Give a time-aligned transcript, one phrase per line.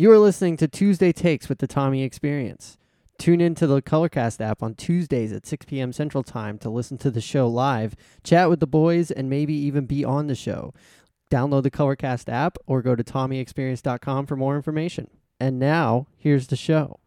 [0.00, 2.78] You are listening to Tuesday Takes with the Tommy Experience.
[3.18, 5.92] Tune in to the Colorcast app on Tuesdays at 6 p.m.
[5.92, 9.86] Central Time to listen to the show live, chat with the boys, and maybe even
[9.86, 10.72] be on the show.
[11.32, 15.10] Download the Colorcast app or go to TommyExperience.com for more information.
[15.40, 17.00] And now, here's the show.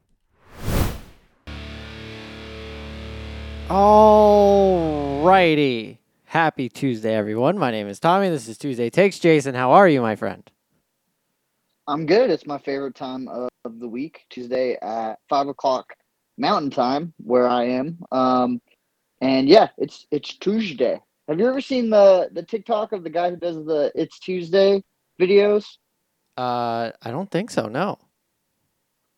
[3.70, 4.90] Alrighty.
[6.26, 7.58] Happy Tuesday, everyone.
[7.58, 8.28] My name is Tommy.
[8.28, 9.18] This is Tuesday Takes.
[9.18, 10.51] Jason, how are you, my friend?
[11.92, 12.30] I'm good.
[12.30, 15.94] It's my favorite time of, of the week, Tuesday at five o'clock
[16.38, 18.00] Mountain Time, where I am.
[18.14, 18.62] Um,
[19.20, 21.02] and yeah, it's it's Tuesday.
[21.28, 24.82] Have you ever seen the the TikTok of the guy who does the "It's Tuesday"
[25.20, 25.66] videos?
[26.38, 27.68] Uh, I don't think so.
[27.68, 28.00] No.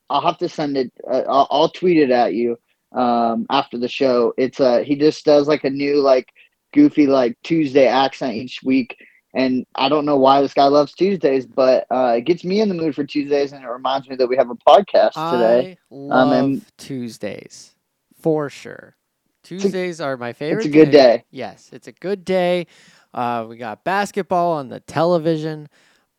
[0.10, 0.92] I'll have to send it.
[1.08, 2.58] Uh, I'll, I'll tweet it at you
[2.92, 4.34] um, after the show.
[4.36, 6.28] It's uh he just does like a new like
[6.74, 8.98] goofy like Tuesday accent each week.
[9.34, 12.70] And I don't know why this guy loves Tuesdays, but uh, it gets me in
[12.70, 15.78] the mood for Tuesdays, and it reminds me that we have a podcast today.
[15.92, 17.76] I love and- Tuesdays
[18.22, 18.96] for sure.
[19.44, 20.66] Tuesdays are my favorite.
[20.66, 21.26] It's a good day.
[21.30, 22.68] Yes, it's a good day.
[23.14, 25.68] Uh, we got basketball on the television.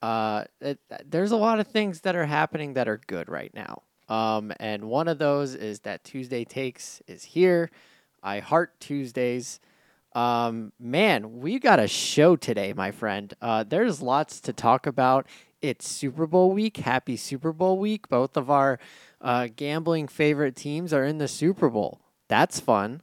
[0.02, 3.83] Uh, it, there's a lot of things that are happening that are good right now.
[4.08, 7.70] Um, and one of those is that Tuesday Takes is here.
[8.22, 9.61] I heart Tuesdays.
[10.15, 13.34] Um, man, we got a show today, my friend.
[13.43, 15.27] Uh, there's lots to talk about.
[15.61, 16.79] It's Super Bowl week.
[16.79, 18.09] Happy Super Bowl week.
[18.09, 18.79] Both of our
[19.20, 22.01] uh, gambling favorite teams are in the Super Bowl.
[22.29, 23.03] That's fun.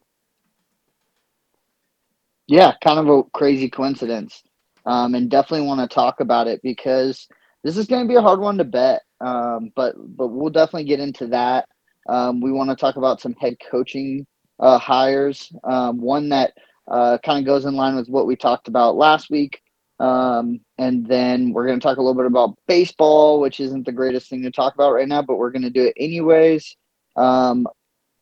[2.48, 4.44] Yeah, kind of a crazy coincidence.
[4.86, 7.28] Um, and definitely want to talk about it because
[7.64, 9.02] this is going to be a hard one to bet.
[9.20, 11.67] Um, but but we'll definitely get into that.
[12.09, 14.26] Um, we want to talk about some head coaching
[14.59, 15.52] uh, hires.
[15.64, 16.54] Um, one that
[16.92, 19.61] uh, kind of goes in line with what we talked about last week.
[20.00, 23.92] Um, and then we're going to talk a little bit about baseball, which isn't the
[23.92, 26.75] greatest thing to talk about right now, but we're going to do it anyways.
[27.16, 27.66] Um,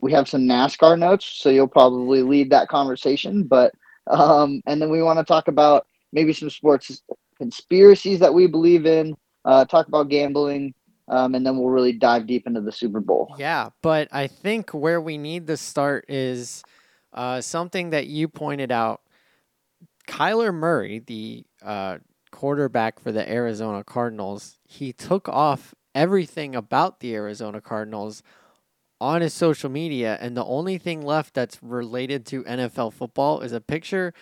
[0.02, 3.44] we have some NASCAR notes, so you'll probably lead that conversation.
[3.44, 3.74] But
[4.08, 7.02] um, and then we want to talk about maybe some sports
[7.38, 9.16] conspiracies that we believe in.
[9.46, 10.74] Uh, talk about gambling,
[11.08, 13.34] um, and then we'll really dive deep into the Super Bowl.
[13.40, 16.64] Yeah, but I think where we need to start is
[17.14, 19.02] uh, something that you pointed out.
[20.08, 21.98] Kyler Murray, the uh,
[22.32, 28.24] quarterback for the Arizona Cardinals, he took off everything about the Arizona Cardinals
[29.02, 33.54] on his social media, and the only thing left that's related to NFL football is
[33.54, 34.14] a picture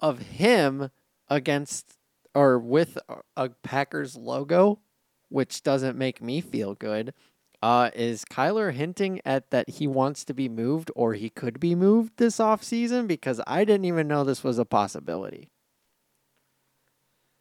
[0.00, 0.90] of him
[1.28, 1.98] against
[2.34, 2.98] or with
[3.36, 4.80] a Packers logo,
[5.28, 7.14] which doesn't make me feel good.
[7.62, 11.74] Uh, is Kyler hinting at that he wants to be moved or he could be
[11.74, 13.06] moved this offseason?
[13.06, 15.50] Because I didn't even know this was a possibility.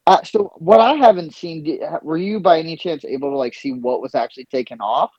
[0.05, 3.71] Uh, so what I haven't seen, were you by any chance able to like see
[3.71, 5.11] what was actually taken off?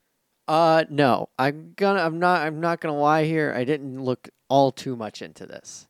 [0.47, 1.31] Uh no.
[1.39, 3.55] I'm gonna I'm not I'm not gonna lie here.
[3.57, 5.87] I didn't look all too much into this.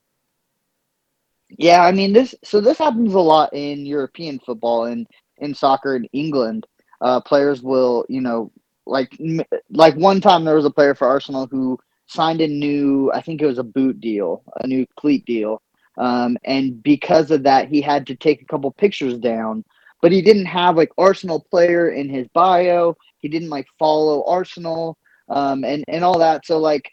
[1.59, 2.35] Yeah, I mean this.
[2.45, 5.07] So this happens a lot in European football and
[5.39, 6.67] in soccer in England.
[7.01, 8.51] Uh, players will, you know,
[8.87, 9.19] like
[9.71, 13.41] like one time there was a player for Arsenal who signed a new, I think
[13.41, 15.63] it was a boot deal, a new cleat deal,
[15.99, 19.65] um, and because of that, he had to take a couple pictures down.
[20.03, 22.95] But he didn't have like Arsenal player in his bio.
[23.19, 26.45] He didn't like follow Arsenal um, and and all that.
[26.45, 26.91] So like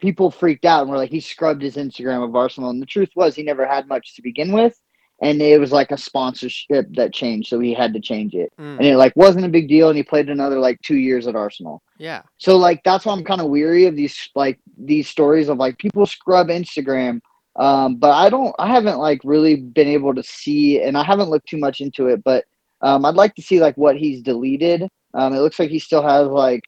[0.00, 2.70] people freaked out and were like, he scrubbed his Instagram of Arsenal.
[2.70, 4.78] And the truth was, he never had much to begin with.
[5.24, 7.48] And it was like a sponsorship that changed.
[7.48, 8.52] So he had to change it.
[8.58, 9.88] Mm, And it like wasn't a big deal.
[9.88, 11.82] And he played another like two years at Arsenal.
[11.98, 12.22] yeah.
[12.38, 15.78] So like that's why I'm kind of weary of these like these stories of like
[15.78, 17.20] people scrub Instagram.
[17.56, 21.30] Um, but I don't I haven't like really been able to see and I haven't
[21.30, 22.44] looked too much into it, but
[22.82, 24.88] um, I'd like to see like what he's deleted.
[25.14, 26.62] Um, it looks like he still has like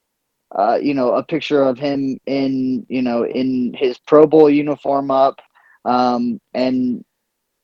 [0.57, 5.11] uh, you know, a picture of him in, you know, in his Pro Bowl uniform
[5.11, 5.41] up.
[5.85, 7.05] Um, and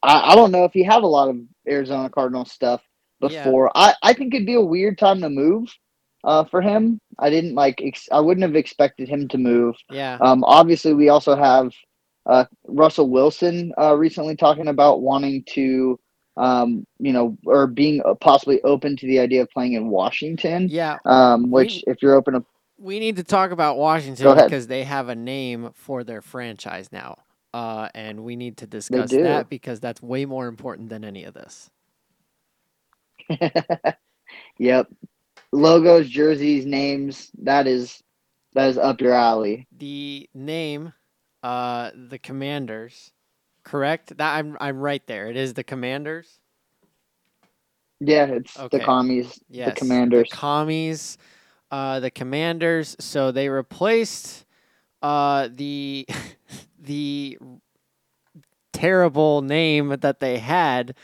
[0.03, 1.37] I, I don't know if he had a lot of
[1.69, 2.83] Arizona Cardinal stuff
[3.21, 3.45] Yeah.
[3.45, 3.71] before.
[3.75, 5.69] I, I think it'd be a weird time to move
[6.25, 7.01] uh, for him.
[7.19, 9.77] I didn't like, ex- I wouldn't have expected him to move.
[9.91, 10.19] Yeah.
[10.21, 11.73] Um, obviously, we also have
[12.27, 15.99] uh, Russell Wilson uh, recently talking about wanting to,
[16.37, 20.69] um, you know, or being uh, possibly open to the idea of playing in Washington.
[20.71, 20.99] Yeah.
[21.05, 22.45] Um, which, if you're open to
[22.79, 27.19] We need to talk about Washington because they have a name for their franchise now.
[27.55, 31.35] Uh, and we need to discuss that because that's way more important than any of
[31.35, 31.71] this.
[34.59, 34.89] Yep.
[35.53, 38.03] Logos, jerseys, names, that is
[38.55, 39.67] that is up your alley.
[39.77, 40.95] The name,
[41.43, 43.13] uh, the Commanders,
[43.65, 44.17] correct?
[44.19, 45.29] That I'm I'm right there.
[45.29, 46.41] It is the Commanders.
[48.01, 48.79] Yeah, it's Okay.
[48.79, 50.29] the commies, Yes, the commanders.
[50.31, 51.19] the commies,
[51.71, 52.97] uh, the commanders.
[53.01, 54.47] So they replaced
[55.03, 56.07] uh, the
[56.81, 57.39] the
[58.73, 60.95] terrible name that they had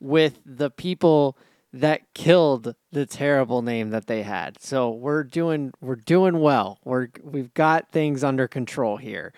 [0.00, 1.36] with the people
[1.72, 4.60] that killed the terrible name that they had.
[4.60, 6.78] So we're doing we're doing well.
[6.84, 9.32] We're we've got things under control here.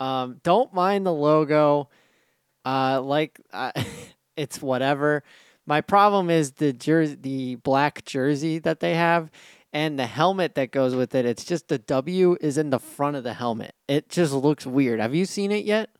[0.00, 1.88] Um, don't mind the logo.
[2.64, 3.72] Uh, like uh,
[4.36, 5.22] it's whatever.
[5.66, 9.30] My problem is the jersey, the black jersey that they have,
[9.72, 11.26] and the helmet that goes with it.
[11.26, 13.74] It's just the W is in the front of the helmet.
[13.86, 15.00] It just looks weird.
[15.00, 15.90] Have you seen it yet?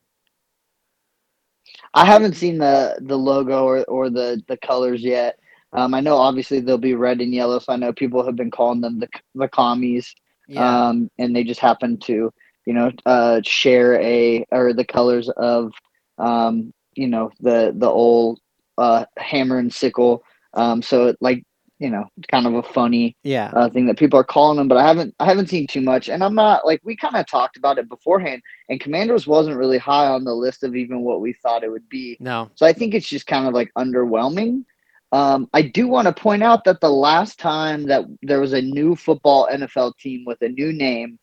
[1.94, 5.38] I haven't seen the the logo or, or the the colors yet.
[5.72, 8.50] Um, I know obviously they'll be red and yellow, so I know people have been
[8.50, 10.14] calling them the the commies.
[10.56, 12.32] Um, and they just happen to
[12.64, 15.72] you know uh, share a or the colors of
[16.16, 18.40] um, you know the the old
[18.78, 20.22] uh, hammer and sickle.
[20.54, 21.44] Um, so it, like
[21.78, 23.50] you know kind of a funny yeah.
[23.54, 26.08] uh, thing that people are calling them, but I haven't I haven't seen too much,
[26.08, 29.78] and I'm not like we kind of talked about it beforehand, and Commanders wasn't really
[29.78, 32.16] high on the list of even what we thought it would be.
[32.20, 32.50] No.
[32.54, 34.64] So I think it's just kind of like underwhelming.
[35.12, 38.60] Um, I do want to point out that the last time that there was a
[38.60, 41.18] new football NFL team with a new name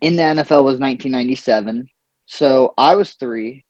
[0.00, 1.88] in the NFL was 1997.
[2.26, 3.64] So I was three,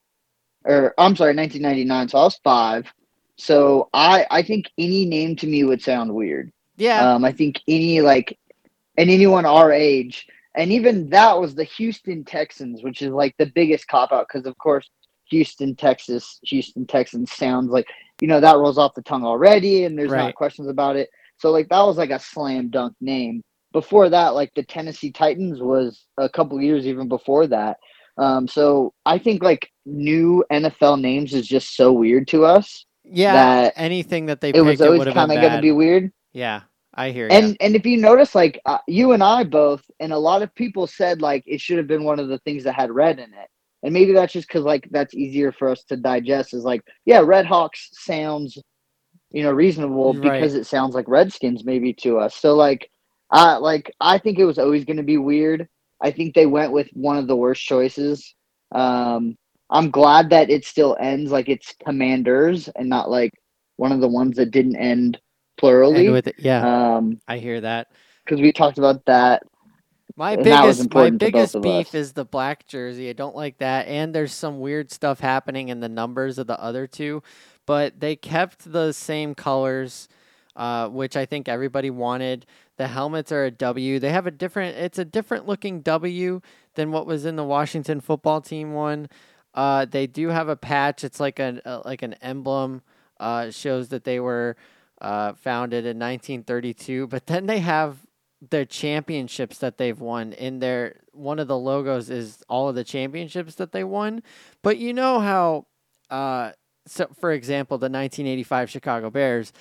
[0.64, 2.08] or I'm sorry, 1999.
[2.08, 2.92] So I was five.
[3.40, 6.52] So I I think any name to me would sound weird.
[6.76, 7.14] Yeah.
[7.14, 8.38] Um, I think any like,
[8.98, 13.46] and anyone our age, and even that was the Houston Texans, which is like the
[13.46, 14.90] biggest cop out because of course
[15.30, 17.86] Houston, Texas, Houston Texans sounds like
[18.20, 20.26] you know that rolls off the tongue already, and there's Right.
[20.26, 21.08] not questions about it.
[21.38, 23.42] So like that was like a slam dunk name.
[23.72, 27.78] Before that, like the Tennessee Titans was a couple years even before that.
[28.18, 32.84] Um, so I think like new NFL names is just so weird to us.
[33.10, 33.32] Yeah.
[33.32, 36.12] that anything that they It was always kind of going to be weird.
[36.32, 36.62] yeah.
[36.94, 37.56] I hear And you.
[37.60, 40.86] and if you notice, like uh, you and I both, and a lot of people
[40.88, 43.48] said like it should have been one of the things that had red in it.
[43.84, 46.52] And maybe that's just because like that's easier for us to digest.
[46.52, 48.58] Is like yeah, Red Hawks sounds,
[49.30, 50.40] you know, reasonable Right.
[50.40, 52.34] because it sounds like Redskins maybe to us.
[52.36, 52.90] So like,
[53.30, 55.68] I like I think it was always going to be weird.
[56.02, 58.34] I think they went with one of the worst choices.
[58.72, 59.36] Um,
[59.70, 63.32] I'm glad that it still ends like it's Commanders and not like
[63.76, 65.20] one of the ones that didn't end
[65.60, 66.10] plurally.
[66.10, 67.88] With it, yeah, Um, I hear that.
[68.24, 69.42] because we talked about that.
[70.16, 71.96] My And that was biggest my important to both biggest beef us.
[71.96, 73.10] is the black jersey.
[73.10, 76.60] I don't like that, and there's some weird stuff happening in the numbers of the
[76.62, 77.24] other two,
[77.66, 80.08] but they kept the same colors,
[80.56, 82.46] uh, which I think everybody wanted.
[82.76, 83.98] The helmets are a W.
[83.98, 84.76] They have a different.
[84.78, 86.42] It's a different looking W
[86.76, 89.08] than what was in the Washington football team one.
[89.54, 91.04] Uh, they do have a patch.
[91.04, 92.82] It's like an uh, like an emblem.
[93.18, 94.56] Uh, shows that they were
[95.00, 97.06] uh, founded in 1932.
[97.08, 97.98] But then they have
[98.40, 102.84] their championships that they've won in their one of the logos is all of the
[102.84, 104.22] championships that they won.
[104.62, 105.66] But you know how
[106.08, 106.52] uh
[106.86, 109.52] so for example the 1985 Chicago Bears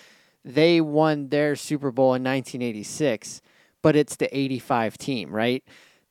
[0.45, 3.41] they won their Super Bowl in 1986
[3.81, 5.63] but it's the 85 team, right?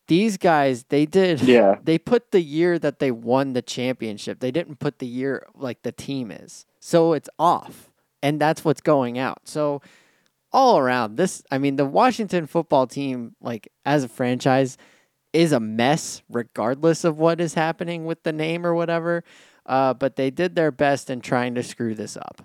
[0.09, 1.77] These guys they did Yeah.
[1.83, 4.41] they put the year that they won the championship.
[4.41, 6.67] They didn't put the year like the team is.
[6.81, 7.91] So it's off.
[8.23, 9.41] And that's what's going out.
[9.45, 9.83] So
[10.53, 14.79] all around this I mean the Washington football team like as a franchise
[15.33, 19.25] is a mess regardless of what is happening with the name or whatever.
[19.67, 22.43] Uh, but they did their best in trying to screw this up.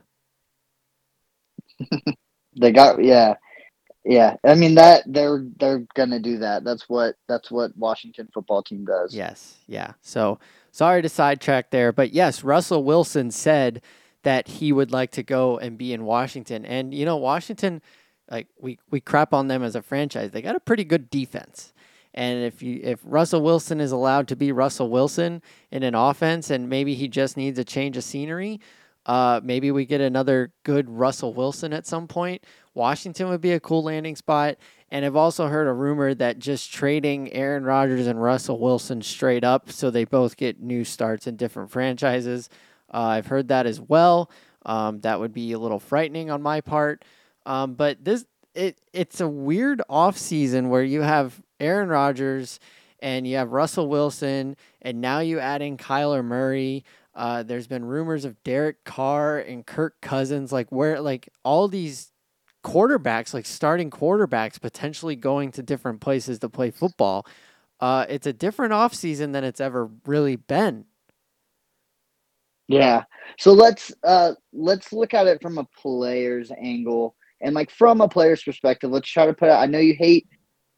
[2.59, 3.35] They got yeah.
[4.05, 4.35] Yeah.
[4.43, 6.63] I mean that they're they're gonna do that.
[6.63, 9.15] That's what that's what Washington football team does.
[9.15, 9.93] Yes, yeah.
[10.01, 10.39] So
[10.71, 13.81] sorry to sidetrack there, but yes, Russell Wilson said
[14.23, 16.65] that he would like to go and be in Washington.
[16.65, 17.81] And you know, Washington,
[18.29, 20.31] like we we crap on them as a franchise.
[20.31, 21.73] They got a pretty good defense.
[22.13, 25.41] And if you if Russell Wilson is allowed to be Russell Wilson
[25.71, 28.59] in an offense, and maybe he just needs a change of scenery,
[29.05, 32.43] uh, maybe we get another good Russell Wilson at some point.
[32.73, 34.57] Washington would be a cool landing spot.
[34.89, 39.43] And I've also heard a rumor that just trading Aaron Rodgers and Russell Wilson straight
[39.43, 42.49] up so they both get new starts in different franchises.
[42.93, 44.29] Uh, I've heard that as well.
[44.65, 47.03] Um, that would be a little frightening on my part.
[47.45, 52.59] Um, but this it it's a weird off season where you have Aaron Rodgers
[52.99, 56.85] and you have Russell Wilson and now you add in Kyler Murray.
[57.15, 62.12] Uh, there's been rumors of Derek Carr and Kirk Cousins, like where like all these
[62.63, 67.25] quarterbacks, like starting quarterbacks, potentially going to different places to play football.
[67.79, 70.85] Uh, it's a different offseason than it's ever really been.
[72.67, 73.03] Yeah.
[73.37, 78.07] So let's uh let's look at it from a player's angle and like from a
[78.07, 78.89] player's perspective.
[78.89, 79.61] Let's try to put out.
[79.61, 80.27] I know you hate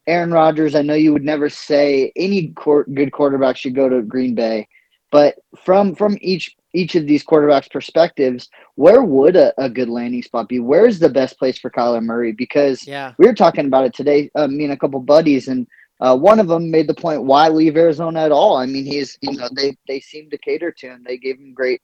[0.08, 0.76] Aaron Rodgers.
[0.76, 4.68] I know you would never say any court, good quarterback should go to Green Bay,
[5.12, 10.22] but from from each each of these quarterbacks' perspectives, where would a, a good landing
[10.22, 10.60] spot be?
[10.60, 12.32] Where's the best place for Kyler Murray?
[12.34, 13.14] Because Yeah.
[13.18, 15.68] we were talking about it today, uh, me and a couple buddies, and
[16.02, 18.58] uh, one of them made the point: why leave Arizona at all?
[18.58, 21.04] I mean, he's you know they they seem to cater to him.
[21.08, 21.82] They gave him great.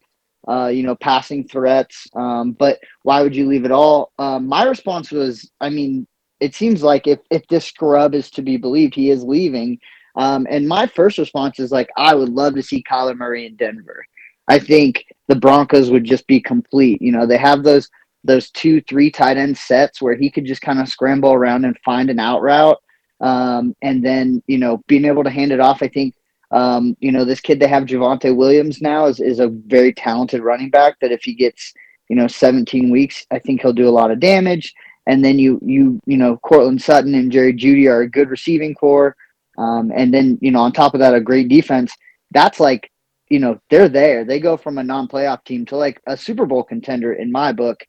[0.48, 4.12] Uh, you know, passing threats, um, but why would you leave it all?
[4.18, 6.08] Um, my response was, I mean,
[6.40, 9.80] it seems like if, if this scrub is to be believed, he is leaving.
[10.16, 13.56] Um, and my first response is like, I would love to see Kyler Murray in
[13.56, 14.04] Denver.
[14.48, 17.02] I think the Broncos would just be complete.
[17.02, 17.90] You know, they have those
[18.24, 21.78] those two, three tight end sets where he could just kind of scramble around and
[21.84, 22.78] find an out route.
[23.20, 26.14] Um, and then, you know, being able to hand it off, I think,
[26.52, 30.42] um, you know, this kid they have, Javonte Williams now, is, is a very talented
[30.42, 31.74] running back that if he gets,
[32.10, 34.72] you know, 17 weeks, I think he'll do a lot of damage
[35.08, 38.76] and then you you you know Courtland Sutton and Jerry Jeudy are a good receiving
[38.76, 39.16] core,
[39.58, 41.94] um, and then you know on top of that a great defense.
[42.32, 42.92] That's like
[43.32, 44.26] you know they're there.
[44.26, 47.86] They go from a non-playoff team to like a Super Bowl contender in my book,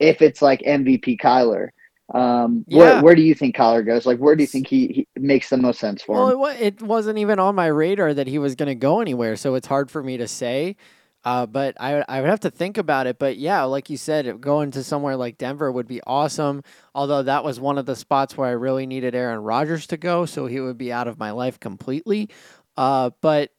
[0.00, 1.68] if it's like MVP Kyler.
[2.14, 2.78] Um, Yeah.
[2.78, 4.06] where where do you think Kyler goes?
[4.06, 7.18] Like where do you think he, he makes the most sense for Well, it, wasn't
[7.18, 10.02] even on my radar that he was going to go anywhere, so it's hard for
[10.02, 10.76] me to say.
[11.24, 13.18] Uh, but I I would have to think about it.
[13.18, 16.62] But yeah, like you said, going to somewhere like Denver would be awesome.
[16.94, 20.24] Although that was one of the spots where I really needed Aaron Rodgers to go,
[20.24, 22.30] so he would be out of my life completely.
[22.76, 23.50] Uh, but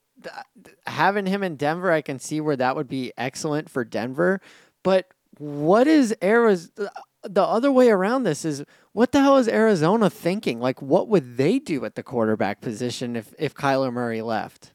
[0.85, 4.41] having him in Denver, I can see where that would be excellent for Denver.
[4.83, 5.07] But
[5.37, 6.91] what is Arizona?
[7.23, 10.59] The other way around this is what the hell is Arizona thinking?
[10.59, 14.73] Like, what would they do at the quarterback position if if Kyler Murray left?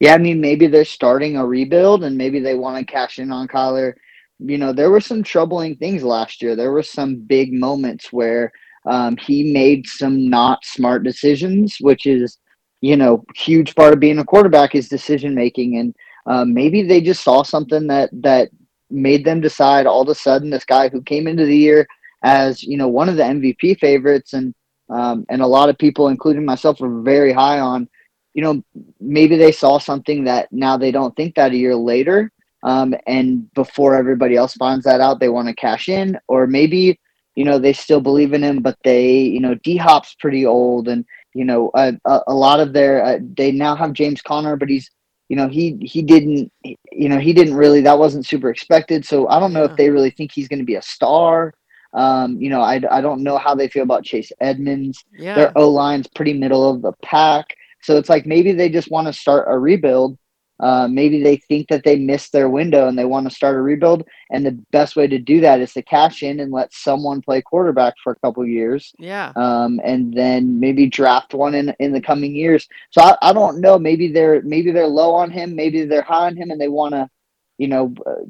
[0.00, 3.30] Yeah, I mean, maybe they're starting a rebuild and maybe they want to cash in
[3.30, 3.94] on Kyler.
[4.40, 6.56] You know, there were some troubling things last year.
[6.56, 8.50] There were some big moments where
[8.84, 12.38] um, he made some not smart decisions, which is,
[12.82, 15.78] you know, huge part of being a quarterback is decision making.
[15.78, 15.94] And
[16.26, 18.50] um, maybe they just saw something that that
[18.90, 21.88] made them decide all of a sudden this guy who came into the year
[22.22, 24.54] as you know one of the MVP favorites and
[24.90, 27.88] um, and a lot of people, including myself, were very high on
[28.34, 28.62] you know,
[29.00, 32.30] maybe they saw something that now they don't think that a year later.
[32.62, 36.98] Um, and before everybody else finds that out, they want to cash in, or maybe,
[37.34, 40.88] you know, they still believe in him, but they, you know, D Hop's pretty old,
[40.88, 44.56] and you know, a, a, a lot of their uh, they now have James Conner,
[44.56, 44.90] but he's,
[45.28, 49.04] you know, he he didn't, you know, he didn't really that wasn't super expected.
[49.04, 51.54] So I don't know if they really think he's going to be a star.
[51.94, 55.04] Um, you know, I, I don't know how they feel about Chase Edmonds.
[55.12, 55.34] Yeah.
[55.34, 57.46] Their O line's pretty middle of the pack.
[57.82, 60.16] So it's like maybe they just want to start a rebuild.
[60.62, 63.60] Uh, maybe they think that they missed their window and they want to start a
[63.60, 64.06] rebuild.
[64.30, 67.42] And the best way to do that is to cash in and let someone play
[67.42, 69.32] quarterback for a couple years, yeah.
[69.34, 72.68] um, and then maybe draft one in in the coming years.
[72.90, 73.78] So I, I don't know.
[73.78, 75.56] Maybe they're maybe they're low on him.
[75.56, 77.10] Maybe they're high on him, and they want to,
[77.58, 78.22] you know, uh,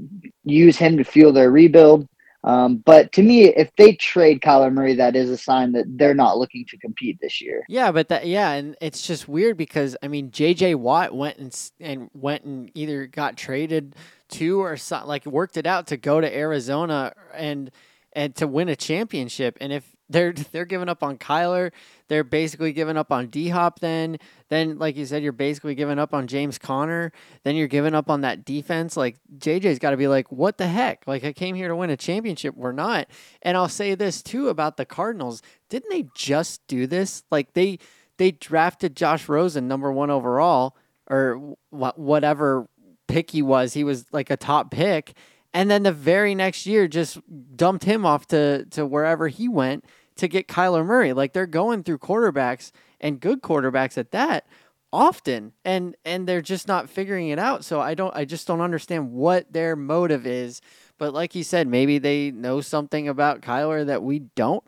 [0.44, 2.08] use him to fuel their rebuild.
[2.44, 6.14] Um, but to me, if they trade Kyler Murray, that is a sign that they're
[6.14, 7.64] not looking to compete this year.
[7.68, 10.74] Yeah, but that yeah, and it's just weird because I mean J.J.
[10.74, 13.94] Watt went and and went and either got traded
[14.30, 17.70] to or so, like worked it out to go to Arizona and
[18.12, 19.56] and to win a championship.
[19.60, 21.72] And if they're they're giving up on Kyler,
[22.08, 23.80] they're basically giving up on D Hop.
[23.80, 27.12] Then then like you said, you're basically giving up on James Conner.
[27.44, 28.96] Then you're giving up on that defense.
[28.96, 31.04] Like JJ's got to be like, what the heck?
[31.06, 32.54] Like I came here to win a championship.
[32.54, 33.08] We're not.
[33.42, 35.42] And I'll say this too about the Cardinals
[35.72, 37.24] didn't they just do this?
[37.30, 37.78] Like they
[38.18, 40.76] they drafted Josh Rosen number one overall
[41.08, 42.68] or wh- whatever
[43.08, 43.72] pick he was.
[43.72, 45.14] He was like a top pick,
[45.54, 47.18] and then the very next year just
[47.56, 51.12] dumped him off to to wherever he went to get Kyler Murray.
[51.12, 54.46] Like they're going through quarterbacks and good quarterbacks at that
[54.94, 58.60] often and and they're just not figuring it out so i don't i just don't
[58.60, 60.60] understand what their motive is
[60.98, 64.62] but like you said maybe they know something about kyler that we don't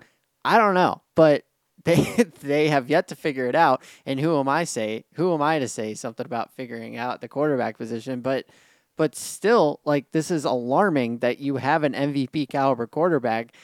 [0.45, 1.45] I don't know, but
[1.85, 2.03] they
[2.41, 3.83] they have yet to figure it out.
[4.07, 5.05] And who am I say?
[5.15, 8.21] Who am I to say something about figuring out the quarterback position?
[8.21, 8.47] But
[8.97, 13.55] but still, like this is alarming that you have an MVP caliber quarterback,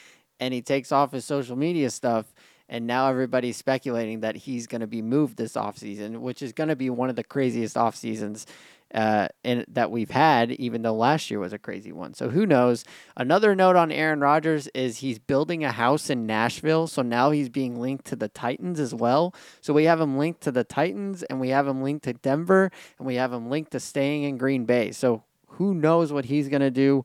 [0.41, 2.33] and he takes off his social media stuff.
[2.67, 6.69] And now everybody's speculating that he's going to be moved this offseason, which is going
[6.69, 8.47] to be one of the craziest off seasons
[8.93, 12.13] uh, that we've had, even though last year was a crazy one.
[12.13, 12.83] So who knows?
[13.15, 17.49] Another note on Aaron Rodgers is he's building a house in Nashville, so now he's
[17.49, 19.33] being linked to the Titans as well.
[19.59, 22.71] So we have him linked to the Titans, and we have him linked to Denver,
[22.97, 24.91] and we have him linked to staying in Green Bay.
[24.91, 27.03] So who knows what he's gonna do?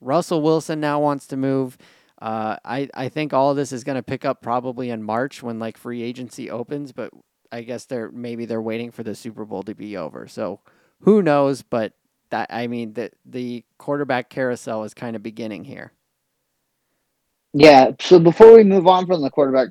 [0.00, 1.76] Russell Wilson now wants to move.
[2.20, 5.42] Uh, I I think all of this is going to pick up probably in March
[5.42, 7.10] when like free agency opens, but
[7.52, 10.26] I guess they're maybe they're waiting for the Super Bowl to be over.
[10.26, 10.60] So
[11.00, 11.62] who knows?
[11.62, 11.92] But
[12.30, 15.92] that I mean the the quarterback carousel is kind of beginning here.
[17.52, 17.92] Yeah.
[18.00, 19.68] So before we move on from the quarterback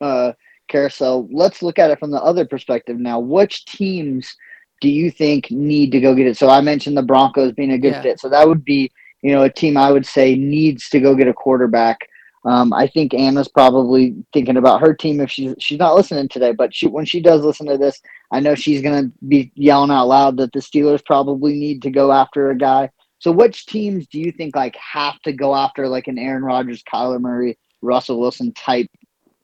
[0.00, 0.32] uh,
[0.68, 3.18] carousel, let's look at it from the other perspective now.
[3.20, 4.34] Which teams
[4.80, 6.36] do you think need to go get it?
[6.36, 8.02] So I mentioned the Broncos being a good Yeah.
[8.02, 8.20] fit.
[8.20, 8.90] So that would be
[9.26, 11.98] you know a team I would say needs to go get a quarterback.
[12.44, 16.52] Um, I think Anna's probably thinking about her team if she's she's not listening today,
[16.52, 20.06] but she when she does listen to this, I know she's gonna be yelling out
[20.06, 22.90] loud that the Steelers probably need to go after a guy.
[23.18, 26.84] So which teams do you think like have to go after like an Aaron Rodgers,
[26.84, 28.86] Kyler Murray, Russell Wilson type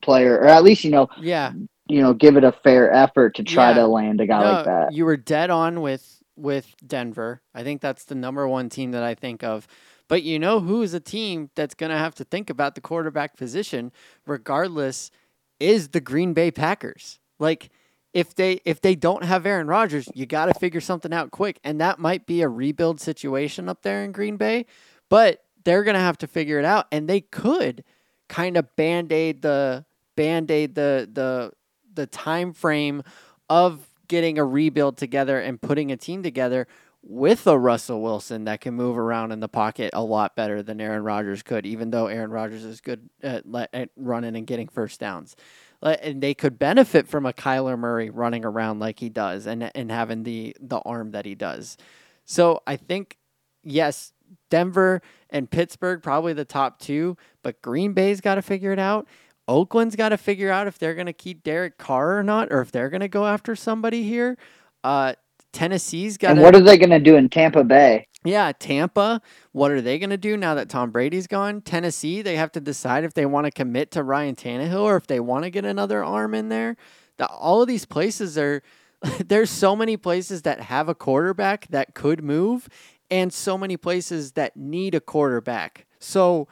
[0.00, 1.52] player, or at least you know Yeah.
[1.88, 3.78] you know give it a fair effort to try Yeah.
[3.78, 4.92] to land a guy like that?
[4.92, 7.40] You were dead on with with Denver.
[7.54, 9.66] I think that's the number one team that I think of.
[10.08, 12.80] But you know who is a team that's going to have to think about the
[12.80, 13.92] quarterback position
[14.26, 15.11] regardless
[15.58, 17.18] is the Green Bay Packers.
[17.38, 17.70] Like
[18.12, 21.61] if they if they don't have Aaron Rodgers, you got to figure something out quick
[21.64, 24.66] and that might be a rebuild situation up there in Green Bay,
[25.08, 27.84] but they're going to have to figure it out and they could
[28.28, 29.84] kind of band-aid the
[30.16, 31.52] band-aid the the
[31.94, 33.02] the time frame
[33.49, 36.66] of getting a rebuild together and putting a team together
[37.02, 40.83] with a Russell Wilson that can move around in the pocket a lot better than
[40.83, 45.00] Aaron Rodgers could, even though Aaron Rodgers is good at, at running and getting first
[45.00, 45.35] downs.
[45.81, 49.90] And they could benefit from a Kyler Murray running around like he does and, and
[49.90, 51.78] having the, the arm that he does.
[52.26, 53.16] So I think,
[53.64, 54.12] yes,
[54.50, 55.00] Denver
[55.31, 59.09] and Pittsburgh, probably the top two, but Green Bay's got to figure it out.
[59.49, 62.61] Oakland's got to figure out if they're going to keep Derek Carr or not, or
[62.61, 64.37] if they're going to go after somebody here.
[64.84, 65.14] Uh,
[65.52, 68.06] Tennessee's got And what are they going to do in Tampa Bay?
[68.25, 69.20] Yeah, Tampa.
[69.50, 71.61] What are they going to do now that Tom Brady's gone?
[71.61, 75.06] Tennessee, they have to decide if they want to commit to Ryan Tannehill or if
[75.06, 76.76] they want to get another arm in there.
[77.18, 78.62] The, all of these places are.
[79.26, 82.69] There's so many places that have a quarterback that could move,
[83.10, 85.86] and so many places that need a quarterback.
[85.99, 86.47] So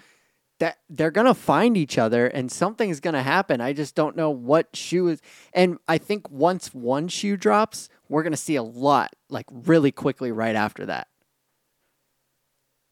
[0.61, 3.61] that they're gonna find each other and something's gonna happen.
[3.61, 5.21] I just don't know what shoe is.
[5.53, 10.31] And I think once one shoe drops, we're gonna see a lot like really quickly
[10.31, 11.09] right after that.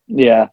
[0.07, 0.48] Yeah.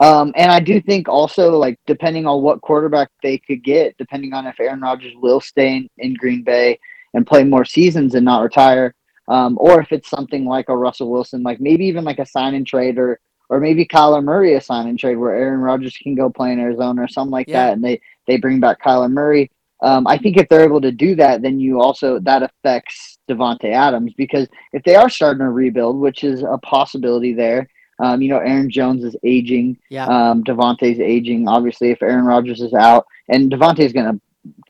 [0.00, 4.32] Um, and I do think also, like, depending on what quarterback they could get, depending
[4.32, 6.78] on if Aaron Rodgers will stay in, in Green Bay
[7.14, 8.94] and play more seasons and not retire,
[9.26, 12.54] um, or if it's something like a Russell Wilson, like maybe even like a sign
[12.54, 16.14] and trade or or maybe Kyler Murray a sign and trade where Aaron Rodgers can
[16.14, 17.66] go play in Arizona or something like Yeah.
[17.66, 19.50] that, and they they bring back Kyler Murray.
[19.80, 23.72] Um, I think if they're able to do that, then you also that affects Davante
[23.72, 27.68] Adams because if they are starting to rebuild, which is a possibility there,
[28.00, 29.78] um, you know, Aaron Jones is aging.
[29.88, 30.06] Yeah.
[30.06, 31.48] Um, Davante's aging.
[31.48, 34.20] Obviously, if Aaron Rodgers is out, and Davante's going to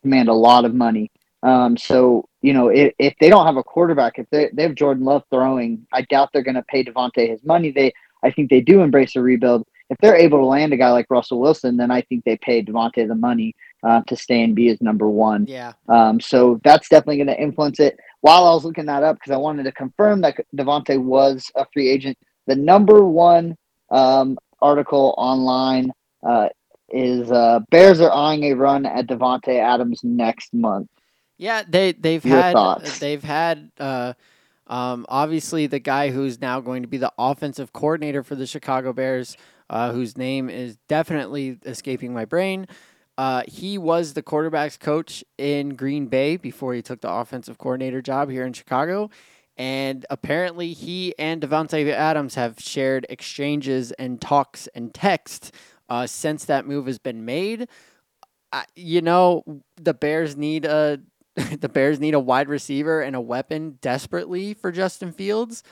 [0.02, 1.10] command a lot of money.
[1.42, 4.74] Um, so you know, if, if they don't have a quarterback, if they, they have
[4.74, 7.70] Jordan Love throwing, I doubt they're going to pay Davante his money.
[7.72, 9.66] They, I think they do embrace a rebuild.
[9.90, 12.62] If they're able to land a guy like Russell Wilson, then I think they pay
[12.62, 15.46] Davante the money uh, to stay and be his number one.
[15.46, 15.72] Yeah.
[15.88, 17.98] Um, so that's definitely going to influence it.
[18.20, 21.64] While I was looking that up, because I wanted to confirm that Davante was a
[21.72, 23.56] free agent, the number one
[23.90, 25.92] um, article online
[26.26, 26.48] uh,
[26.90, 30.88] is uh, Bears are eyeing a run at Davante Adams next month.
[31.36, 32.98] Yeah, they they've Your had thoughts?
[32.98, 34.14] they've had uh,
[34.68, 38.92] um, obviously the guy who's now going to be the offensive coordinator for the Chicago
[38.92, 39.36] Bears,
[39.70, 42.66] uh, whose name is definitely escaping my brain.
[43.16, 48.00] Uh, he was the quarterbacks coach in Green Bay before he took the offensive coordinator
[48.00, 49.10] job here in Chicago.
[49.56, 55.50] And apparently, he and Davante Adams have shared exchanges and talks and texts
[55.88, 57.68] uh, since that move has been made.
[58.76, 59.42] You know,
[59.76, 61.00] the Bears need a
[61.60, 65.62] the Bears need a wide receiver and a weapon desperately for Justin Fields.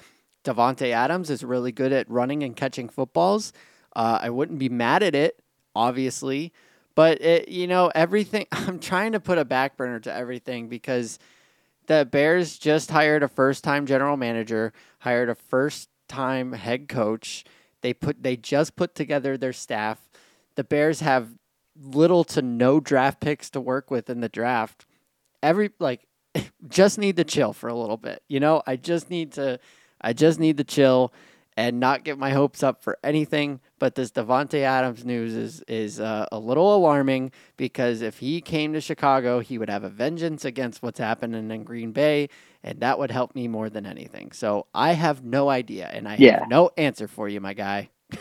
[0.44, 3.52] Davante Adams is really good at running and catching footballs.
[3.94, 5.42] Uh, I wouldn't be mad at it,
[5.74, 6.52] obviously,
[6.94, 8.46] but it, you know everything.
[8.52, 11.18] I'm trying to put a back burner to everything because
[11.86, 17.44] the Bears just hired a first-time general manager, hired a first-time head coach.
[17.80, 19.98] They put they just put together their staff.
[20.54, 21.30] The Bears have
[21.78, 24.86] little to no draft picks to work with in the draft
[25.42, 26.06] every like
[26.68, 28.22] just need to chill for a little bit.
[28.28, 29.58] You know, I just need to
[30.00, 31.12] I just need to chill
[31.58, 33.60] and not get my hopes up for anything.
[33.78, 38.72] But this Davante Adams news is is uh, a little alarming because if he came
[38.74, 42.28] to Chicago, he would have a vengeance against what's happening in Green Bay,
[42.62, 44.32] and that would help me more than anything.
[44.32, 46.40] So I have no idea, and I Yeah.
[46.40, 47.90] have no answer for you, my guy.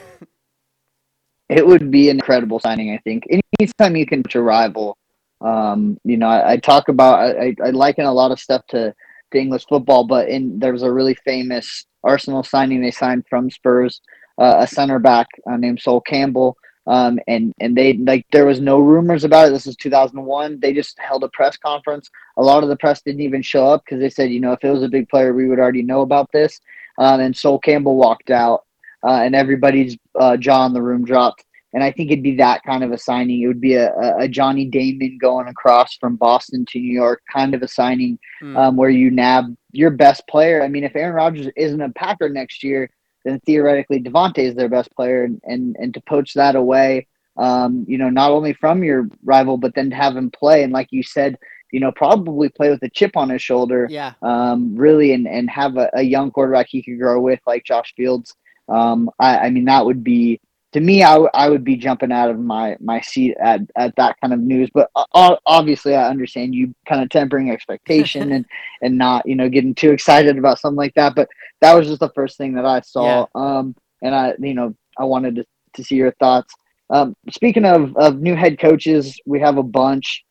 [1.50, 3.28] It would be an incredible signing, I think.
[3.60, 4.98] Anytime you can to rival,
[5.42, 8.94] um, you know, I, I talk about I, I liken a lot of stuff to,
[9.32, 13.50] to English football, but in there was a really famous Arsenal signing they signed from
[13.50, 14.02] Spurs,
[14.38, 16.58] uh, a center back uh, named Sol Campbell.
[16.88, 19.52] Um, and and they like there was no rumors about it.
[19.52, 20.60] This is 2001.
[20.60, 22.10] They just held a press conference.
[22.38, 24.64] A lot of the press didn't even show up because they said, you know, if
[24.64, 26.62] it was a big player, we would already know about this.
[27.00, 28.66] Um, and Sol Campbell walked out,
[29.04, 31.44] uh, and everybody's uh, jaw in the room dropped.
[31.76, 33.42] And I think it'd be that kind of a signing.
[33.42, 37.54] It would be a, a Johnny Damon going across from Boston to New York, kind
[37.54, 38.58] of a signing Mm.
[38.58, 40.64] um, where you nab your best player.
[40.64, 42.90] I mean, if Aaron Rodgers isn't a Packer next year,
[43.26, 47.08] then theoretically Davante is their best player, and and, and to poach that away,
[47.38, 50.72] um, you know, not only from your rival, but then to have him play, and
[50.74, 51.38] like you said,
[51.72, 55.50] you know, probably play with a chip on his shoulder, yeah, um, really, and and
[55.50, 58.34] have a, a young quarterback he could grow with, like Josh Fields.
[58.70, 60.40] Um, I, I mean, that would be
[60.76, 63.96] to me, I, w- I would be jumping out of my, my seat at, at
[63.96, 64.70] that kind of news.
[64.74, 68.46] But o- obviously, I understand you kind of tempering expectation and,
[68.82, 71.16] and not you know getting too excited about something like that.
[71.16, 71.30] But
[71.62, 73.26] that was just the first thing that I saw.
[73.36, 76.54] Um, and I you know I wanted to, to see your thoughts.
[76.90, 80.26] Um, speaking of, of new head coaches, we have a bunch.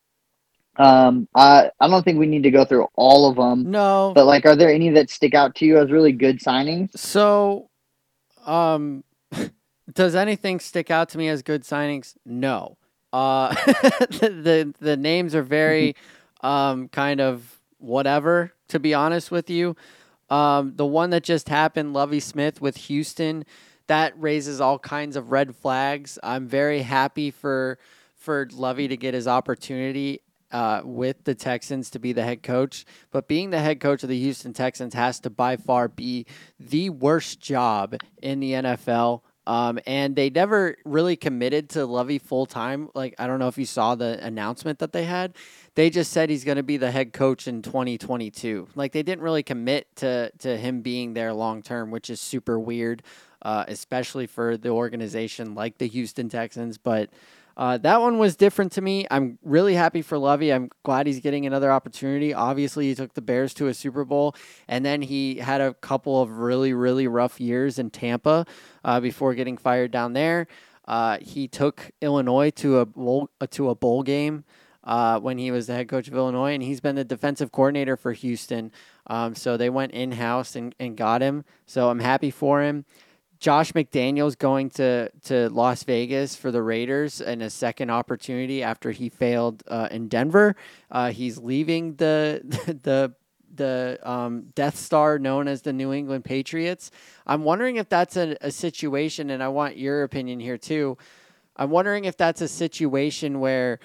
[0.76, 3.70] Um, I I don't think we need to go through all of them.
[3.70, 4.12] no.
[4.14, 6.90] But like, are there any that stick out to you as really good signings?
[6.98, 7.70] So,
[8.44, 9.04] um,
[9.92, 12.14] does anything stick out to me as good signings?
[12.24, 12.76] No.
[13.12, 15.94] Uh, the, the the names are very,
[16.40, 18.52] um, kind of whatever.
[18.68, 19.76] To be honest with you,
[20.30, 23.44] um, the one that just happened, Lovie Smith with Houston,
[23.86, 26.18] that raises all kinds of red flags.
[26.22, 27.78] I'm very happy for
[28.16, 32.86] for Lovie to get his opportunity uh, with the Texans to be the head coach.
[33.10, 36.26] But being the head coach of the Houston Texans has to by far be
[36.58, 39.20] the worst job in the NFL.
[39.46, 42.88] Um, and they never really committed to Lovie full time.
[42.94, 45.34] Like, I don't know if you saw the announcement that they had.
[45.74, 48.68] They just said he's going to be the head coach in 2022.
[48.74, 52.58] Like, they didn't really commit to, to him being there long term, which is super
[52.58, 53.02] weird,
[53.42, 56.78] uh, especially for the organization like the Houston Texans.
[56.78, 57.10] But
[57.56, 59.06] uh, that one was different to me.
[59.10, 60.52] I'm really happy for Lovie.
[60.52, 62.34] I'm glad he's getting another opportunity.
[62.34, 64.34] Obviously, he took the Bears to a Super Bowl,
[64.68, 68.46] and then he had a couple of really, really rough years in Tampa
[68.84, 70.46] uh, before getting fired down there.
[70.86, 74.44] Uh, he took Illinois to a bowl, uh, to a bowl game
[74.84, 77.96] uh, when he was the head coach of Illinois, and he's been the defensive coordinator
[77.96, 78.70] for Houston.
[79.06, 81.44] Um, so they went in house and, and got him.
[81.66, 82.84] So I'm happy for him.
[83.44, 88.90] Josh McDaniels going to, to Las Vegas for the Raiders and a second opportunity after
[88.90, 90.56] he failed uh, in Denver.
[90.90, 92.40] Uh, he's leaving the
[92.82, 93.12] the
[93.54, 96.90] the um, Death Star known as the New England Patriots.
[97.26, 100.96] I'm wondering if that's a, a situation, and I want your opinion here too.
[101.54, 103.78] I'm wondering if that's a situation where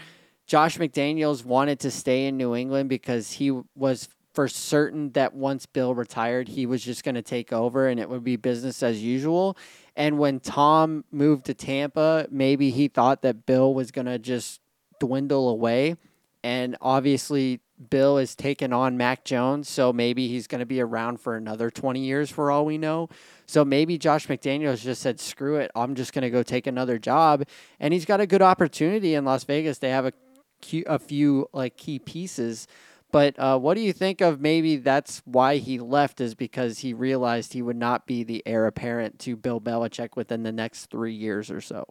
[0.48, 5.65] Josh McDaniels wanted to stay in New England because he was for certain that once
[5.65, 9.04] Bill retired, he was just going to take over and it would be business as
[9.04, 9.58] usual.
[9.96, 14.62] And when Tom moved to Tampa, maybe he thought that Bill was going to just
[15.00, 15.96] dwindle away.
[16.44, 21.20] And obviously, Bill is taking on Mac Jones, so maybe he's going to be around
[21.20, 23.10] for another 20 years for all we know.
[23.46, 27.00] So maybe Josh McDaniels just said, screw it, I'm just going to go take another
[27.00, 27.44] job.
[27.80, 29.80] And he's got a good opportunity in Las Vegas.
[29.80, 30.13] They have a,
[30.86, 32.68] a few like key pieces.
[33.12, 36.93] But uh, what do you think of maybe that's why he left is because he
[36.93, 41.13] realized he would not be the heir apparent to Bill Belichick within the next three
[41.13, 41.86] years or so?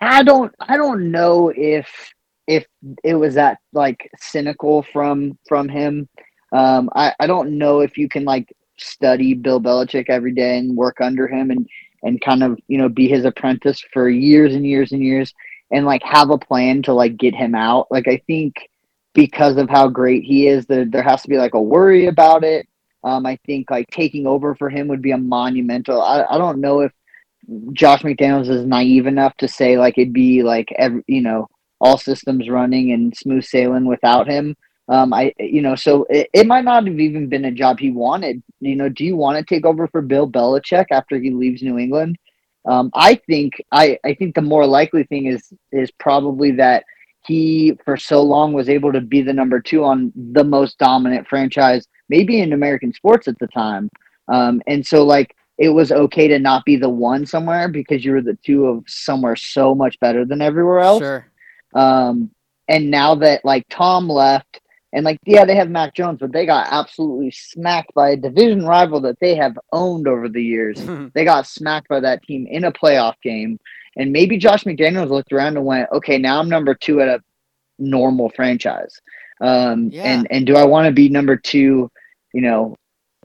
[0.00, 1.88] I don't I don't know if
[2.46, 2.66] if
[3.04, 6.08] it was that like cynical from from him.
[6.52, 10.76] Um, I I don't know if you can like study Bill Belichick every day and
[10.76, 11.66] work under him and
[12.02, 15.32] and kind of you know be his apprentice for years and years and years
[15.70, 17.86] and like have a plan to like get him out.
[17.90, 18.56] Like I think
[19.14, 22.44] because of how great he is, there there has to be like a worry about
[22.44, 22.66] it.
[23.04, 26.00] Um, I think like taking over for him would be a monumental.
[26.00, 26.92] I, I don't know if
[27.72, 31.48] Josh McDaniels is naive enough to say like it'd be like every you know
[31.80, 34.56] all systems running and smooth sailing without him.
[34.88, 37.90] Um, I you know so it, it might not have even been a job he
[37.90, 38.42] wanted.
[38.60, 41.78] You know, do you want to take over for Bill Belichick after he leaves New
[41.78, 42.16] England?
[42.64, 46.84] Um, I think I I think the more likely thing is is probably that
[47.26, 51.28] he for so long was able to be the number two on the most dominant
[51.28, 53.88] franchise, maybe in American sports at the time.
[54.28, 58.12] Um, and so like it was okay to not be the one somewhere because you
[58.12, 61.02] were the two of somewhere so much better than everywhere else.
[61.02, 61.26] Sure.
[61.74, 62.30] Um,
[62.68, 64.60] and now that like Tom left,
[64.92, 68.66] and like yeah, they have Mac Jones, but they got absolutely smacked by a division
[68.66, 70.82] rival that they have owned over the years.
[71.14, 73.58] they got smacked by that team in a playoff game.
[73.96, 77.20] And maybe Josh McDaniels looked around and went, okay, now I'm number two at a
[77.78, 78.94] normal franchise.
[79.40, 80.04] Um, Yeah.
[80.04, 81.90] and, and do I want to be number two,
[82.32, 82.76] you know,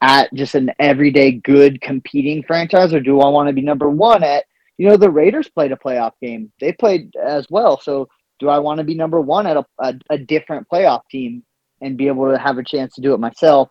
[0.01, 4.23] at just an everyday good competing franchise, or do I want to be number one
[4.23, 4.45] at,
[4.77, 6.51] you know, the Raiders played a playoff game.
[6.60, 7.80] They played as well.
[7.80, 8.08] So
[8.39, 11.43] do I want to be number one at a, a, a different playoff team
[11.82, 13.69] and be able to have a chance to do it myself?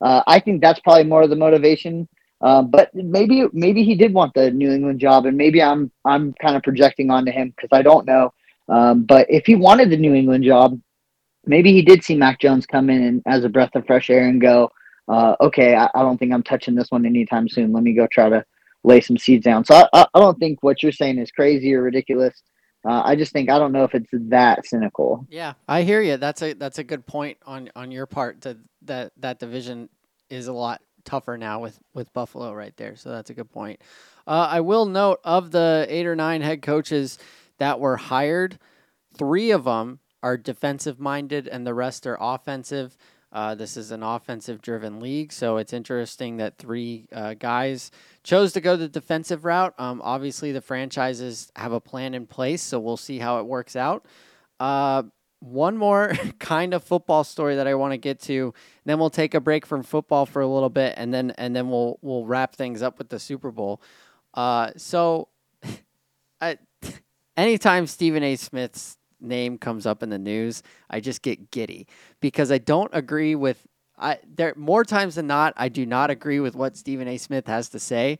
[0.00, 2.08] Uh, I think that's probably more of the motivation.
[2.40, 6.32] Um, but maybe maybe he did want the New England job, and maybe I'm I'm
[6.34, 8.32] kind of projecting onto him because I don't know.
[8.68, 10.78] Um, but if he wanted the New England job,
[11.46, 14.28] maybe he did see Mac Jones come in and, as a breath of fresh air
[14.28, 14.70] and go,
[15.08, 17.72] uh, okay, I, I don't think I'm touching this one anytime soon.
[17.72, 18.44] Let me go try to
[18.84, 19.64] lay some seeds down.
[19.64, 22.42] So I, I, I don't think what you're saying is crazy or ridiculous.
[22.88, 25.26] Uh, I just think I don't know if it's that cynical.
[25.28, 26.16] Yeah, I hear you.
[26.16, 28.42] That's a that's a good point on on your part.
[28.42, 29.88] To, that that division
[30.30, 32.94] is a lot tougher now with with Buffalo right there.
[32.96, 33.80] So that's a good point.
[34.26, 37.18] Uh, I will note of the eight or nine head coaches
[37.56, 38.58] that were hired,
[39.16, 42.96] three of them are defensive minded, and the rest are offensive.
[43.32, 47.90] Uh, this is an offensive driven league, so it's interesting that three uh, guys
[48.22, 49.74] chose to go the defensive route.
[49.78, 53.76] Um, obviously, the franchises have a plan in place, so we'll see how it works
[53.76, 54.06] out.
[54.60, 55.04] Uh,
[55.40, 58.54] one more kind of football story that I want to get to.
[58.84, 61.70] Then we'll take a break from football for a little bit, and then and then
[61.70, 63.80] we'll we'll wrap things up with the Super Bowl.
[64.34, 65.28] Uh, so,
[66.40, 66.58] I,
[67.36, 68.36] anytime Stephen A.
[68.36, 71.86] Smith's name comes up in the news, I just get giddy
[72.20, 73.66] because I don't agree with.
[74.00, 77.18] I there more times than not, I do not agree with what Stephen A.
[77.18, 78.18] Smith has to say,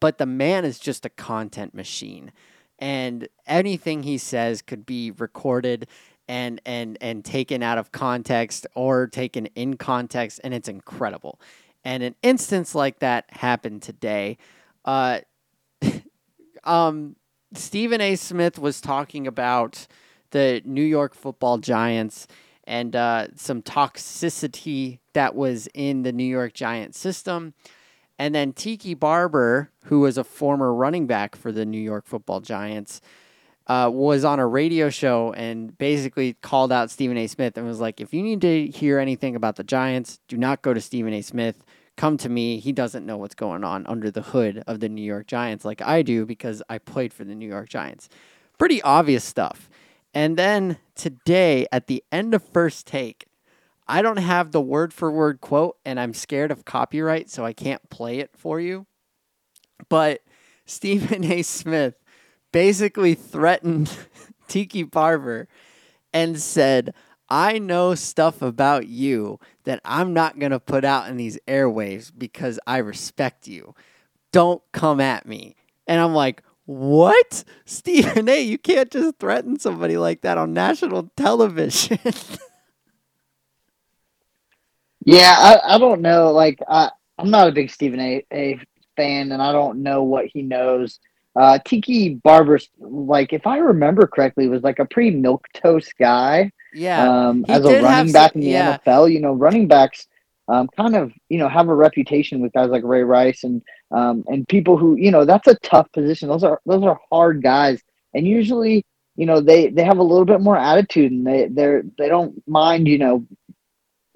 [0.00, 2.32] but the man is just a content machine,
[2.78, 5.86] and anything he says could be recorded
[6.28, 11.40] and and and taken out of context or taken in context, and it's incredible.
[11.84, 14.36] And an instance like that happened today.
[14.84, 15.20] Uh,
[16.64, 17.16] um,
[17.54, 18.16] Stephen A.
[18.16, 19.86] Smith was talking about
[20.30, 22.26] the New York Football Giants
[22.64, 27.54] and uh, some toxicity that was in the New York Giants system.
[28.18, 32.40] And then Tiki Barber, who was a former running back for the New York Football
[32.40, 33.00] Giants,
[33.68, 37.26] uh, was on a radio show and basically called out Stephen A.
[37.26, 40.62] Smith and was like, if you need to hear anything about the Giants, do not
[40.62, 41.20] go to Stephen A.
[41.20, 41.64] Smith.
[41.96, 42.60] Come to me.
[42.60, 45.82] He doesn't know what's going on under the hood of the New York Giants like
[45.82, 48.08] I do because I played for the New York Giants.
[48.56, 49.68] Pretty obvious stuff.
[50.14, 53.26] And then today, at the end of first take,
[53.86, 57.52] I don't have the word for word quote, and I'm scared of copyright, so I
[57.52, 58.86] can't play it for you.
[59.88, 60.20] But
[60.66, 61.42] Stephen A.
[61.42, 61.94] Smith
[62.52, 63.96] basically threatened
[64.48, 65.48] Tiki Barber
[66.12, 66.94] and said,
[67.28, 72.10] I know stuff about you that I'm not going to put out in these airwaves
[72.16, 73.74] because I respect you.
[74.32, 75.56] Don't come at me.
[75.86, 77.44] And I'm like, what?
[77.66, 81.98] Stephen A., you can't just threaten somebody like that on national television.
[85.04, 86.32] Yeah, I, I don't know.
[86.32, 88.24] Like, I, I'm not a big Stephen A.
[88.32, 88.58] A
[88.96, 90.98] fan, and I don't know what he knows.
[91.38, 96.50] Uh, Tiki Barber's, like, if I remember correctly, was like a pretty milk toast guy.
[96.74, 97.08] yeah.
[97.08, 98.78] Um, as a running some- back in the yeah.
[98.78, 100.08] NFL, you know, running backs
[100.48, 104.24] um, kind of, you know, have a reputation with guys like Ray Rice and um,
[104.28, 106.28] and people who, you know, that's a tough position.
[106.28, 107.82] Those are those are hard guys,
[108.14, 108.84] and usually,
[109.16, 112.42] you know, they they have a little bit more attitude, and they they're they don't
[112.48, 113.26] mind, you know,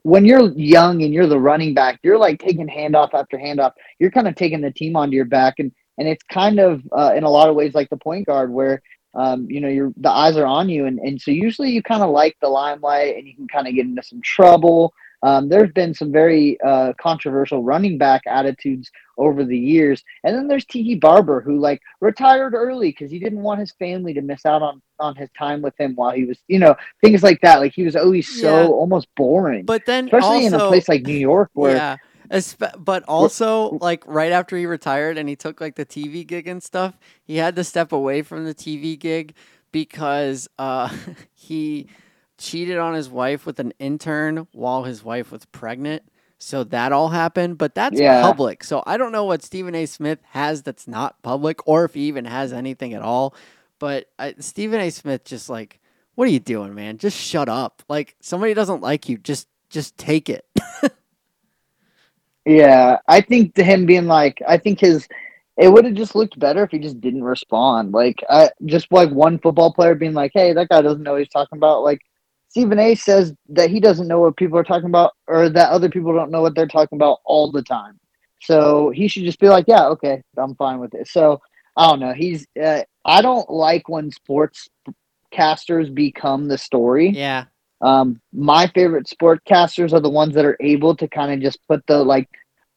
[0.04, 3.72] when you're young and you're the running back, you're like taking handoff after handoff.
[3.98, 7.12] You're kind of taking the team onto your back, and and it's kind of uh,
[7.16, 8.82] in a lot of ways like the point guard where
[9.14, 12.02] um, you know you're the eyes are on you, and and so usually you kind
[12.02, 14.92] of like the limelight, and you can kind of get into some trouble.
[15.24, 20.48] Um, there's been some very uh, controversial running back attitudes over the years, and then
[20.48, 24.44] there's Tiki Barber who like retired early because he didn't want his family to miss
[24.46, 27.60] out on on his time with him while he was, you know, things like that.
[27.60, 28.66] Like he was always so Yeah.
[28.66, 31.96] almost boring But then especially also, in a place like New York where yeah.
[32.32, 36.48] Espe- But also, like right after he retired and he took like the TV gig
[36.48, 39.34] and stuff, he had to step away from the TV gig
[39.70, 40.88] because uh,
[41.34, 41.86] he
[42.38, 46.02] cheated on his wife with an intern while his wife was pregnant.
[46.38, 48.20] So that all happened, but that's Yeah.
[48.20, 48.64] public.
[48.64, 49.86] So I don't know what Stephen A.
[49.86, 53.34] Smith has that's not public, or if he even has anything at all.
[53.78, 54.90] But uh, Stephen A.
[54.90, 55.78] Smith just like
[56.14, 56.98] what are you doing, man?
[56.98, 57.82] Just shut up.
[57.88, 60.44] Like somebody doesn't like you, just just take it.
[62.44, 65.06] Yeah, I think to him being like, I think his,
[65.56, 67.92] it would have just looked better if he just didn't respond.
[67.92, 71.20] Like, I just like one football player being like, "Hey, that guy doesn't know what
[71.20, 72.00] he's talking about." Like,
[72.48, 72.94] Stephen A.
[72.94, 76.30] says that he doesn't know what people are talking about, or that other people don't
[76.30, 77.98] know what they're talking about all the time.
[78.40, 81.40] So he should just be like, "Yeah, okay, I'm fine with it." So
[81.76, 82.12] I don't know.
[82.12, 84.68] He's, uh, I don't like when sports
[85.30, 87.10] casters become the story.
[87.10, 87.44] yeah.
[87.82, 91.84] Um, my favorite sportcasters are the ones that are able to kind of just put
[91.86, 92.28] the like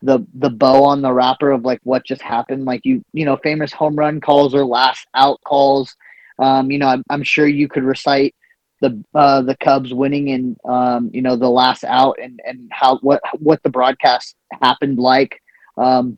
[0.01, 2.65] the the bow on the wrapper of like what just happened.
[2.65, 5.95] Like you you know famous home run calls or last out calls.
[6.39, 8.35] Um, you know I'm, I'm sure you could recite
[8.81, 12.97] the uh, the Cubs winning in um, you know the last out and and how
[12.99, 15.39] what what the broadcast happened like.
[15.77, 16.17] Um,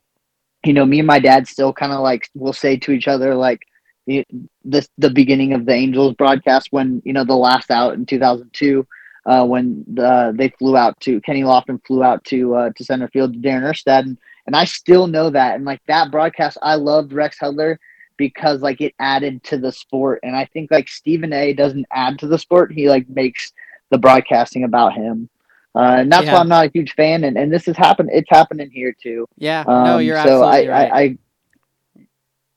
[0.64, 3.34] you know me and my dad still kind of like will say to each other
[3.34, 3.60] like
[4.08, 4.26] the
[4.64, 8.86] the the beginning of the Angels broadcast when you know the last out in 2002
[9.26, 13.08] uh, when the, they flew out to Kenny Lofton flew out to uh, to center
[13.08, 14.00] field to Darren Erstad.
[14.00, 14.16] And,
[14.46, 15.54] and I still know that.
[15.56, 17.76] And like that broadcast I loved Rex Hudler
[18.16, 20.20] because like it added to the sport.
[20.22, 22.72] And I think like Stephen A doesn't add to the sport.
[22.72, 23.52] He like makes
[23.90, 25.28] the broadcasting about him.
[25.74, 26.32] Uh, and that's Yeah.
[26.32, 27.24] why I'm not a huge fan.
[27.24, 29.26] And, and this has happened it's happening here too.
[29.36, 29.64] Yeah.
[29.66, 30.92] um, no, you're so I, absolutely right.
[30.92, 31.18] I, I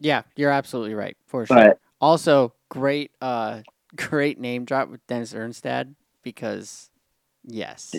[0.02, 1.56] yeah, you're absolutely right for sure.
[1.56, 3.62] but Also, great, uh,
[3.96, 6.90] great name drop with Dennis Erstad because,
[7.46, 7.96] yes,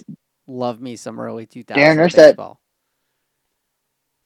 [0.47, 2.59] love me some early 2000s Darren Erstad- baseball.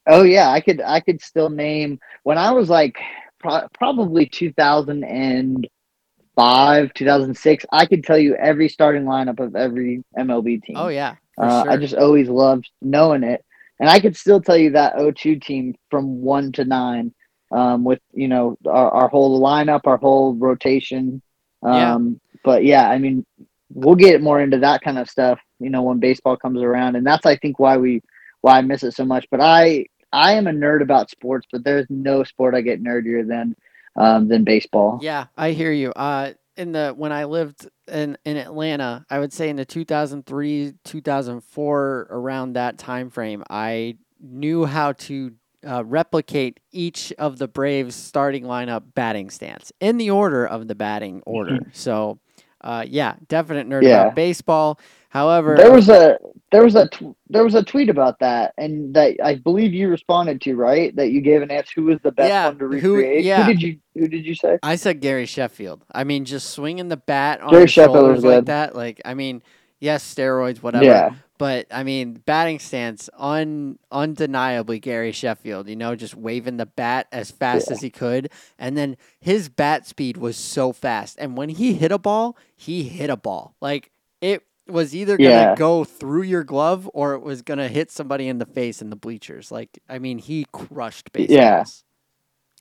[0.09, 2.97] Oh yeah, I could I could still name when I was like
[3.39, 7.65] pro- probably 2005, 2006.
[7.73, 10.77] I could tell you every starting lineup of every MLB team.
[10.77, 11.71] Oh yeah, uh, sure.
[11.71, 13.43] I just always loved knowing it,
[13.81, 17.13] and I could still tell you that 02 team from one to nine,
[17.51, 21.21] um, with you know our, our whole lineup, our whole rotation.
[21.63, 21.95] Yeah.
[21.95, 23.25] Um, But yeah, I mean,
[23.73, 27.05] we'll get more into that kind of stuff, you know, when baseball comes around, and
[27.05, 28.01] that's I think why we
[28.41, 29.25] why I miss it so much.
[29.31, 33.27] But I I am a nerd about sports, but there's no sport I get nerdier
[33.27, 33.55] than
[33.95, 34.99] um, than baseball.
[35.01, 35.91] Yeah, I hear you.
[35.91, 40.73] Uh, in the when I lived in in Atlanta, I would say in the 2003
[40.83, 45.33] 2004 around that time frame, I knew how to
[45.65, 50.75] uh, replicate each of the Braves starting lineup batting stance in the order of the
[50.75, 51.59] batting order.
[51.73, 52.19] So,
[52.61, 54.01] uh, yeah, definite nerd Yeah.
[54.03, 54.79] about baseball.
[55.09, 56.17] However, There was a
[56.51, 59.89] there was a tw- there was a tweet about that, and that I believe you
[59.89, 61.71] responded to right that you gave an answer.
[61.81, 63.23] Who was the best Yeah, one to who- recreate?
[63.25, 63.43] yeah.
[63.43, 64.59] Who did you Who did you say?
[64.61, 65.83] I said Gary Sheffield.
[65.91, 68.75] I mean, just swinging the bat on Gary your Sheffield shoulders like that.
[68.75, 69.41] Like, I mean,
[69.79, 70.85] yes, steroids, whatever.
[70.85, 75.67] Yeah, But I mean, batting stance, un undeniably Gary Sheffield.
[75.69, 77.73] You know, just waving the bat as fast Yeah.
[77.73, 81.17] as he could, and then his bat speed was so fast.
[81.19, 83.55] And when he hit a ball, he hit a ball.
[83.61, 85.55] Like it was either gonna Yeah.
[85.55, 88.95] go through your glove or it was gonna hit somebody in the face in the
[88.95, 89.51] bleachers.
[89.51, 91.27] Like I mean, he crushed Yeah.
[91.27, 91.83] baseballs.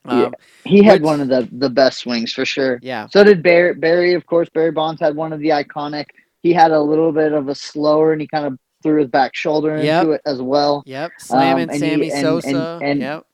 [0.05, 0.35] Um,
[0.65, 2.79] he had Which- one of the the best swings for sure.
[2.83, 3.07] yeah.
[3.11, 3.75] So did Barry.
[3.75, 6.07] Barry, of course, Barry Bonds had one of the iconic.
[6.43, 9.35] He had a little bit of a slower, and he kind of threw his back
[9.35, 10.01] shoulder Yep.
[10.03, 10.83] into it as well.
[10.87, 11.13] Yep.
[11.19, 12.79] Slamming and Sammy and- and- Sosa.
[12.83, 13.25] and- yep.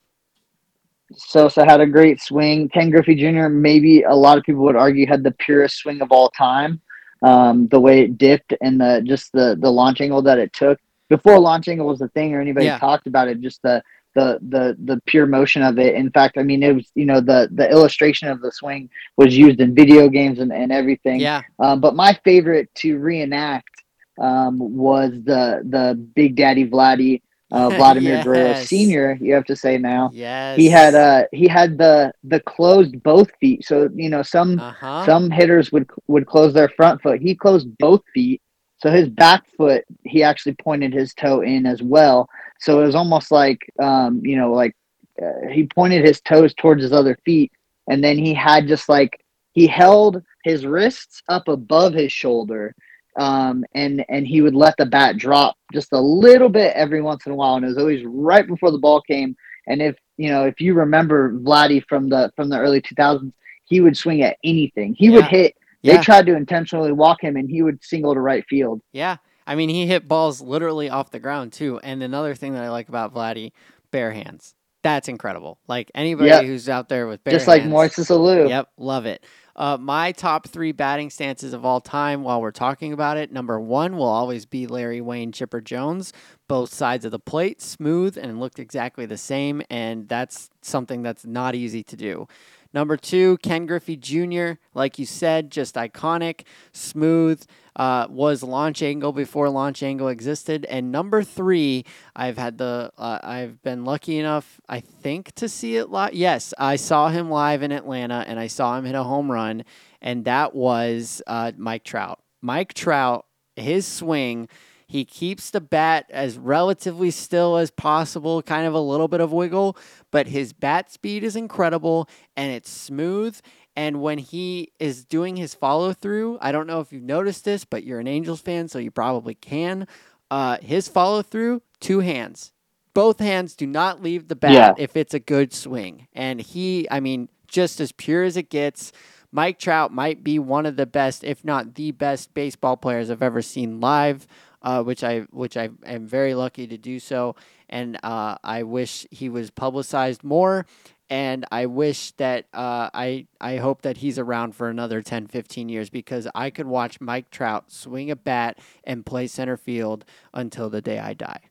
[1.15, 2.69] Sosa had a great swing.
[2.69, 3.47] Ken Griffey Jr.
[3.49, 6.81] maybe a lot of people would argue had the purest swing of all time.
[7.21, 10.77] Um, the way it dipped and the just the the launch angle that it took
[11.09, 12.79] before launch angle was the thing or anybody Yeah.
[12.79, 13.39] talked about it.
[13.41, 13.81] Just the
[14.15, 15.95] the the the pure motion of it.
[15.95, 19.37] In fact, I mean it was you know the the illustration of the swing was
[19.37, 21.19] used in video games and, and everything.
[21.21, 21.41] Yeah.
[21.59, 23.72] Um, but my favorite to reenact
[24.19, 27.21] um, was the the Big Daddy Vladdy
[27.51, 29.17] uh, Vladimir Guerrero Senior.
[29.21, 30.13] You have to say now.
[30.13, 30.55] Yes.
[30.57, 33.65] he had uh he had the the closed both feet.
[33.65, 35.03] So you know some Uh huh.
[35.03, 37.19] some hitters would would close their front foot.
[37.21, 38.41] He closed both feet.
[38.77, 42.27] So his back foot he actually pointed his toe in as well.
[42.59, 44.75] So it was almost like um you know like
[45.21, 47.51] uh, he pointed his toes towards his other feet.
[47.89, 49.19] And then he had just like
[49.53, 52.75] he held his wrists up above his shoulder
[53.17, 57.25] um, and and he would let the bat drop just a little bit every once
[57.25, 59.35] in a while, and it was always right before the ball came.
[59.67, 63.31] And if you know, if you remember Vladdy from the from the early 2000s,
[63.65, 64.95] he would swing at anything.
[64.97, 65.55] He would hit.
[65.81, 65.97] Yeah.
[65.97, 68.81] They tried to intentionally walk him, and he would single to right field.
[68.93, 69.17] Yeah.
[69.45, 71.79] I mean, he hit balls literally off the ground too.
[71.79, 73.51] And another thing that I like about Vladdy,
[73.91, 74.55] bare hands.
[74.83, 75.59] That's incredible.
[75.67, 76.45] Like anybody Yep.
[76.45, 77.41] who's out there with bare hands.
[77.41, 77.73] just like hands.
[77.73, 78.47] Moises Alou.
[78.49, 79.25] Yep, love it.
[79.55, 83.31] Uh, my top three batting stances of all time while we're talking about it.
[83.31, 86.11] Number one will always be Larry Wayne Chipper Jones.
[86.47, 89.61] Both sides of the plate, smooth and looked exactly the same.
[89.69, 92.27] And that's something that's not easy to do.
[92.73, 96.41] Number two, Ken Griffey Jr., like you said, just iconic,
[96.71, 97.45] smooth,
[97.75, 100.65] uh, was launch angle before launch angle existed.
[100.65, 105.77] And number three, I've had the, uh, I've been lucky enough, I think, to see
[105.77, 106.13] it live.
[106.13, 109.63] Yes, I saw him live in Atlanta and I saw him hit a home run,
[110.01, 112.19] and that was uh, Mike Trout.
[112.41, 114.47] Mike Trout, his swing
[114.93, 119.31] he keeps the bat as relatively still as possible, kind of a little bit of
[119.31, 119.75] wiggle,
[120.11, 122.07] but his bat speed is incredible
[122.37, 123.35] and it's smooth.
[123.75, 127.65] And when he is doing his follow through, I don't know if you've noticed this,
[127.65, 129.87] but you're an Angels fan, so you probably can.
[130.29, 132.51] Uh, his follow through, two hands.
[132.93, 134.73] Both hands do not leave the bat Yeah.
[134.77, 136.07] if it's a good swing.
[136.13, 138.91] And he, I mean, just as pure as it gets.
[139.31, 143.23] Mike Trout might be one of the best, if not the best, baseball players I've
[143.23, 144.27] ever seen live
[144.63, 147.35] uh, which I which I am very lucky to do so,
[147.69, 150.65] and uh, I wish he was publicized more.
[151.09, 155.69] And I wish that uh, I I hope that he's around for another 10, 15
[155.69, 160.69] years because I could watch Mike Trout swing a bat and play center field until
[160.69, 161.41] the day I die.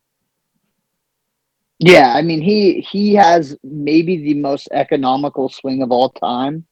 [1.78, 6.64] Yeah, I mean he he has maybe the most economical swing of all time.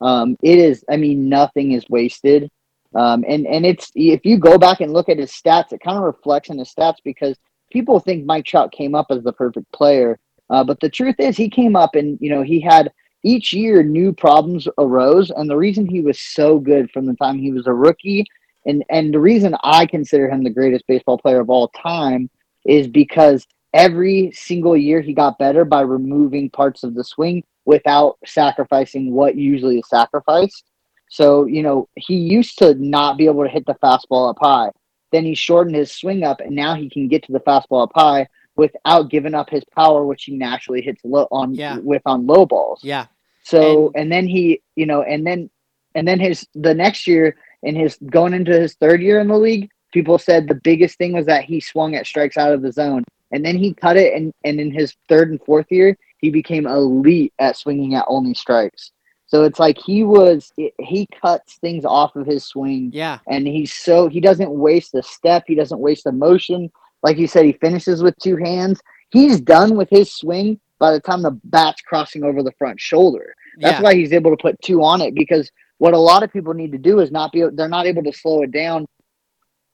[0.00, 2.50] Um, it is, I mean, nothing is wasted.
[2.94, 5.98] Um, and and it's if you go back and look at his stats, it kind
[5.98, 7.36] of reflects in his stats because
[7.70, 10.18] people think Mike Trout came up as the perfect player,
[10.50, 12.90] uh, but the truth is he came up and you know he had
[13.24, 17.38] each year new problems arose, and the reason he was so good from the time
[17.38, 18.24] he was a rookie,
[18.64, 22.30] and and the reason I consider him the greatest baseball player of all time
[22.64, 28.16] is because every single year he got better by removing parts of the swing without
[28.24, 30.64] sacrificing what usually is sacrificed.
[31.10, 34.70] So, you know, he used to not be able to hit the fastball up high.
[35.10, 37.92] Then he shortened his swing up, and now he can get to the fastball up
[37.94, 41.78] high without giving up his power, which he naturally hits low on Yeah.
[41.78, 42.80] with on low balls.
[42.82, 43.06] Yeah,
[43.42, 45.48] So, And- and, then he, you know, and then
[45.94, 49.38] and then his the next year in his going into his third year in the
[49.38, 52.70] league, people said the biggest thing was that he swung at strikes out of the
[52.70, 56.28] zone, and then he cut it, and and in his third and fourth year, he
[56.30, 58.92] became elite at swinging at only strikes.
[59.28, 62.90] So it's like he was he cuts things off of his swing.
[62.94, 65.44] Yeah, and he's so he doesn't waste a step.
[65.46, 66.70] He doesn't waste a motion.
[67.02, 68.80] Like you said he finishes with two hands.
[69.10, 73.34] He's done with his swing by the time the bat's crossing over the front shoulder.
[73.58, 76.32] That's yeah, why he's able to put two on it because what a lot of
[76.32, 78.86] people need to do is not be they're not able to slow it down.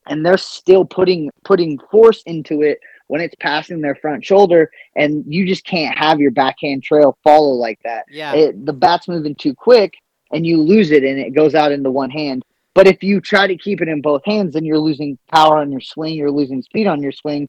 [0.07, 5.23] And they're still putting putting force into it when it's passing their front shoulder and
[5.27, 9.35] you just can't have your backhand trail follow like that yeah, it, the bat's moving
[9.35, 9.93] too quick
[10.31, 12.43] and you lose it and it goes out into one hand.
[12.73, 15.71] But if you try to keep it in both hands, then you're losing power on
[15.71, 17.47] your swing, you're losing speed on your swing.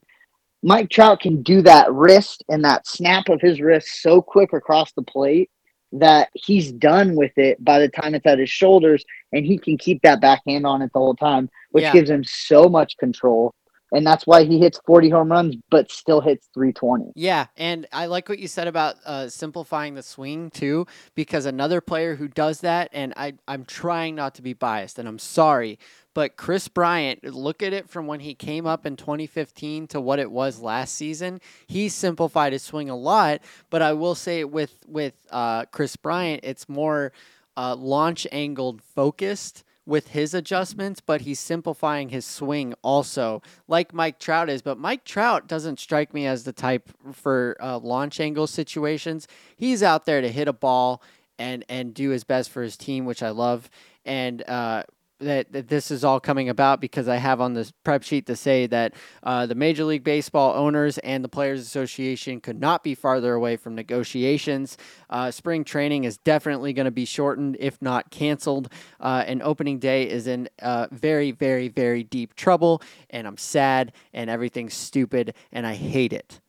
[0.63, 4.91] Mike Trout can do that wrist and that snap of his wrist so quick across
[4.93, 5.49] the plate
[5.91, 9.03] that he's done with it by the time it's at his shoulders
[9.33, 11.93] and he can keep that backhand on it the whole time, which Yeah.
[11.93, 13.53] gives him so much control.
[13.91, 17.13] And that's why he hits 40 home runs but still hits 320.
[17.15, 21.79] Yeah, and I like what you said about uh, simplifying the swing too, because another
[21.81, 25.79] player who does that, and I, I'm trying not to be biased, and I'm sorry,
[26.13, 30.19] but Kris Bryant, look at it from when he came up in 2015 to what
[30.19, 31.39] it was last season.
[31.67, 36.41] He simplified his swing a lot, but I will say with with uh, Kris Bryant,
[36.43, 37.13] it's more
[37.55, 44.19] uh, launch angled focused with his adjustments, but he's simplifying his swing also, like Mike
[44.19, 44.61] Trout is.
[44.61, 49.27] But Mike Trout doesn't strike me as the type for uh, launch angle situations.
[49.55, 51.01] He's out there to hit a ball
[51.39, 53.69] and and do his best for his team, which I love.
[54.05, 54.83] And uh,
[55.19, 58.35] that, that this is all coming about because I have on this prep sheet to
[58.35, 58.93] say that
[59.23, 63.57] uh, the Major League Baseball owners and the Players Association could not be farther away
[63.57, 64.77] from negotiations.
[65.09, 68.71] Uh, spring training is definitely going to be shortened, if not canceled.
[68.99, 72.81] Uh, and opening day is in uh, very, very, very deep trouble.
[73.09, 76.39] And I'm sad and everything's stupid and I hate it.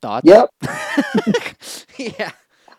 [0.00, 0.26] Thoughts?
[0.26, 0.50] Yep.
[2.18, 2.32] yeah.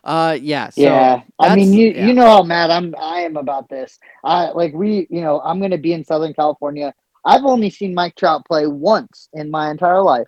[0.04, 0.70] Uh, yeah.
[0.70, 2.08] So yeah, I mean, you yeah.
[2.08, 4.00] you know how mad I'm I am about this.
[4.24, 6.94] I like we you know I'm gonna be in Southern California.
[7.26, 10.28] I've only seen Mike Trout play once in my entire life,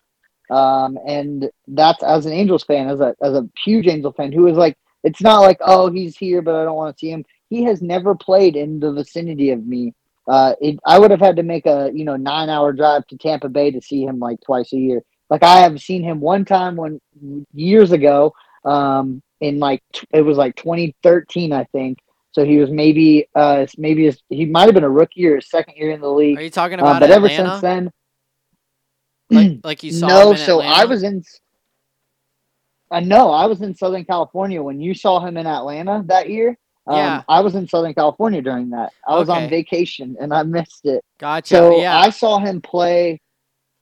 [0.49, 4.47] um, and that's as an Angels fan, as a as a huge Angel fan who
[4.47, 7.25] is like, it's not like oh he's here but I don't want to see him.
[7.49, 9.93] He has never played in the vicinity of me.
[10.27, 13.17] Uh, it, I would have had to make a you know nine hour drive to
[13.17, 15.03] Tampa Bay to see him like twice a year.
[15.29, 17.01] Like I have seen him one time when
[17.53, 21.99] years ago um, in like it was like 2013, I think.
[22.31, 25.49] So he was maybe uh maybe his, he might have been a rookie or his
[25.49, 26.37] second year in the league.
[26.37, 27.91] Are you talking Uh, about but ever since then,
[29.29, 30.35] like, like you saw him no.
[30.35, 31.23] So I was in.
[32.91, 36.57] I know I was in Southern California when you saw him in Atlanta that year.
[36.87, 37.23] Um, Yeah.
[37.27, 38.93] I was in Southern California during that.
[39.07, 39.43] I was Okay.
[39.43, 41.03] on vacation and I missed it.
[41.19, 41.55] Gotcha.
[41.55, 41.97] So yeah.
[41.97, 43.19] I saw him play.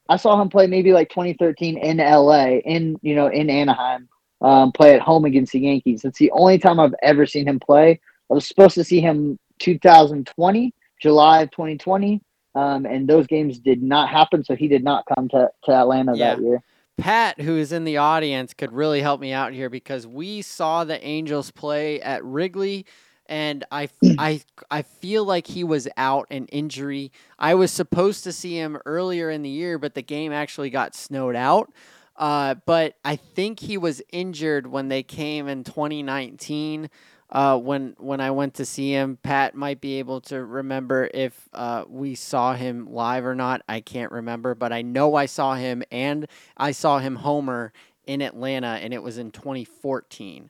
[0.09, 4.07] I saw him play maybe like 2013 in LA, in you know in Anaheim.
[4.43, 6.03] Um, play at home against the Yankees.
[6.03, 7.99] It's the only time I've ever seen him play.
[8.29, 12.21] I was supposed to see him 2020, July of 2020,
[12.55, 14.43] um, and those games did not happen.
[14.43, 16.35] So he did not come to, to Atlanta Yeah.
[16.35, 16.63] that year.
[16.97, 20.83] Pat, who is in the audience, could really help me out here because we saw
[20.83, 22.85] the Angels play at Wrigley,
[23.25, 23.89] and I,
[24.19, 27.11] I, I feel like he was out an injury.
[27.39, 30.93] I was supposed to see him earlier in the year, but the game actually got
[30.95, 31.71] snowed out.
[32.15, 36.89] Uh, but I think he was injured when they came in 2019.
[37.29, 41.49] Uh, when when I went to see him, Pat might be able to remember if
[41.53, 43.61] uh, we saw him live or not.
[43.67, 47.73] I can't remember, but I know I saw him and I saw him homer
[48.05, 50.49] in Atlanta, and it was in 2014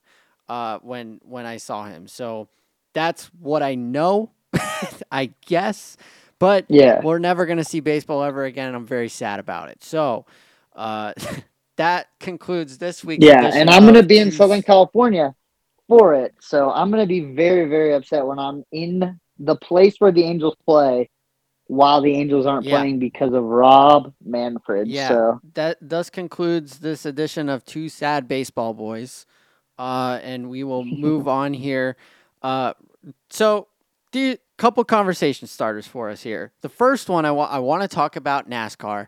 [0.49, 2.07] uh, when when I saw him.
[2.07, 2.49] So
[2.93, 4.31] that's what I know,
[5.11, 5.97] I guess.
[6.39, 7.01] But Yeah.
[7.01, 9.83] we're never gonna see baseball ever again, and I'm very sad about it.
[9.83, 10.25] So
[10.75, 11.13] uh,
[11.77, 13.19] that concludes this week.
[13.21, 15.35] Yeah, and I'm going to be in Southern California
[15.87, 16.35] for it.
[16.39, 20.23] So I'm going to be very, very upset when I'm in the place where the
[20.23, 21.09] Angels play
[21.67, 22.79] while the Angels aren't Yeah.
[22.79, 24.87] playing because of Rob Manfred.
[24.87, 25.07] Yeah.
[25.07, 29.25] So That thus concludes this edition of Two Sad Baseball Boys.
[29.79, 31.97] Uh, and we will move on here.
[32.41, 32.73] Uh,
[33.29, 33.67] so,
[34.11, 36.51] the couple conversation starters for us here.
[36.61, 39.07] The first one I want I want to talk about NASCAR.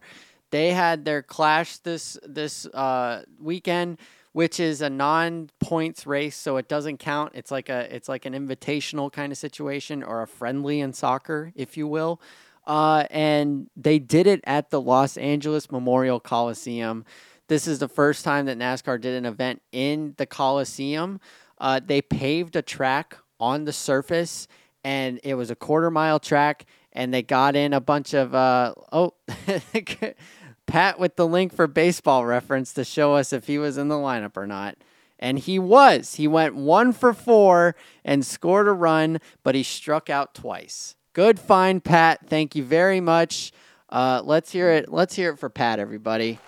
[0.51, 3.99] They had their clash this this uh, weekend,
[4.31, 7.31] which is a non points race, so it doesn't count.
[7.35, 11.51] It's like a it's like an invitational kind of situation or a friendly in soccer,
[11.55, 12.21] if you will.
[12.67, 17.05] Uh, and they did it at the Los Angeles Memorial Coliseum.
[17.47, 21.19] This is the first time that NASCAR did an event in the Coliseum.
[21.59, 24.47] Uh, they paved a track on the surface,
[24.83, 26.65] and it was a quarter mile track.
[26.95, 29.13] And they got in a bunch of uh, oh,
[30.65, 33.95] Pat with the link for baseball reference to show us if he was in the
[33.95, 34.77] lineup or not.
[35.19, 36.15] And he was.
[36.15, 40.95] He went one for four and scored a run, but he struck out twice.
[41.13, 42.27] Good find, Pat.
[42.27, 43.51] Thank you very much.
[43.89, 44.91] Uh, let's hear it.
[44.91, 46.39] Let's hear it for Pat, everybody.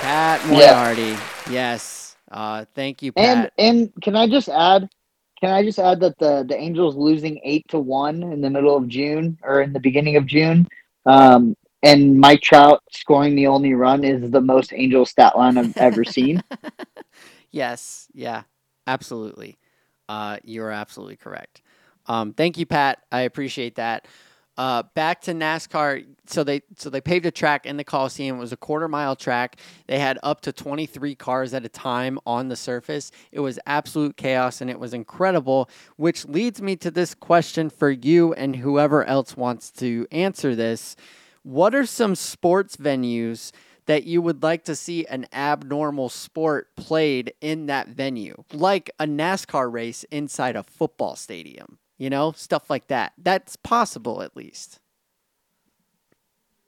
[0.00, 1.20] Pat Yeah.
[1.50, 2.16] Yes.
[2.30, 3.24] Uh, thank you, Pat.
[3.24, 3.52] and Pat.
[3.58, 4.88] and can I just add?
[5.42, 8.76] Can I just add that the the Angels losing eight to one in the middle
[8.76, 10.68] of June or in the beginning of June,
[11.04, 15.76] um, and Mike Trout scoring the only run is the most Angel stat line I've
[15.76, 16.42] ever seen.
[17.50, 18.06] yes.
[18.14, 18.44] Yeah.
[18.86, 19.58] Absolutely.
[20.08, 21.62] Uh, you're absolutely correct.
[22.06, 22.98] Um, thank you, Pat.
[23.12, 24.06] I appreciate that.
[24.62, 26.06] Uh, back to NASCAR.
[26.26, 28.36] So they so they paved a track in the Coliseum.
[28.36, 29.56] It was a quarter mile track.
[29.88, 33.10] They had up to 23 cars at a time on the surface.
[33.32, 35.68] It was absolute chaos and it was incredible.
[35.96, 40.94] Which leads me to this question for you and whoever else wants to answer this.
[41.42, 43.50] What are some sports venues
[43.86, 49.06] that you would like to see an abnormal sport played in that venue, like a
[49.06, 51.78] NASCAR race inside a football stadium?
[51.98, 53.12] You know, stuff like that.
[53.16, 54.80] That's possible, at least.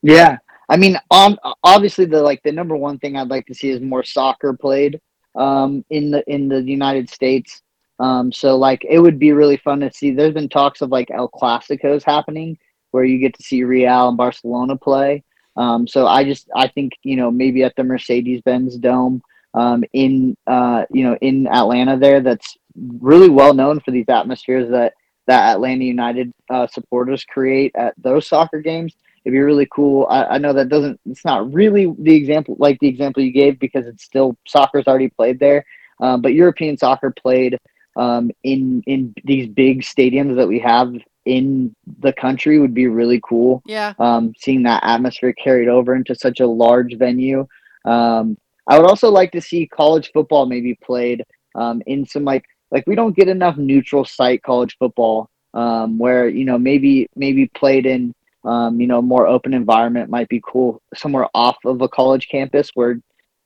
[0.03, 3.71] Yeah, I mean, on obviously the like the number one thing I'd like to see
[3.71, 5.01] is more soccer played
[5.35, 7.63] um, in the in the United States.
[7.99, 10.11] Um, so like it would be really fun to see.
[10.11, 12.59] There's been talks of like El Clasicos happening
[12.91, 15.25] where you get to see Real and Barcelona play.
[15.57, 19.23] Um, so I just I think you know maybe at the Mercedes Benz Dome
[19.55, 22.57] um, in uh, you know in Atlanta there that's
[22.99, 24.95] really well known for these atmospheres that
[25.27, 28.95] that Atlanta United uh, supporters create at those soccer games
[29.25, 30.07] it'd be really cool.
[30.09, 33.59] I, I know that doesn't it's not really the example like the example you gave
[33.59, 35.65] because it's still soccer's already played there,
[36.01, 37.59] um, but European soccer played
[37.97, 40.93] um, in in these big stadiums that we have
[41.25, 43.63] in the country would be really cool.
[43.65, 43.95] Yeah.
[43.99, 47.47] Um, seeing that atmosphere carried over into such a large venue.
[47.87, 52.45] Um, I would also like to see college football maybe played um, in some like
[52.71, 57.47] like we don't get enough neutral site college football um, where you know maybe maybe
[57.49, 61.89] played in um, you know, more open environment might be cool somewhere off of a
[61.89, 63.01] college campus where,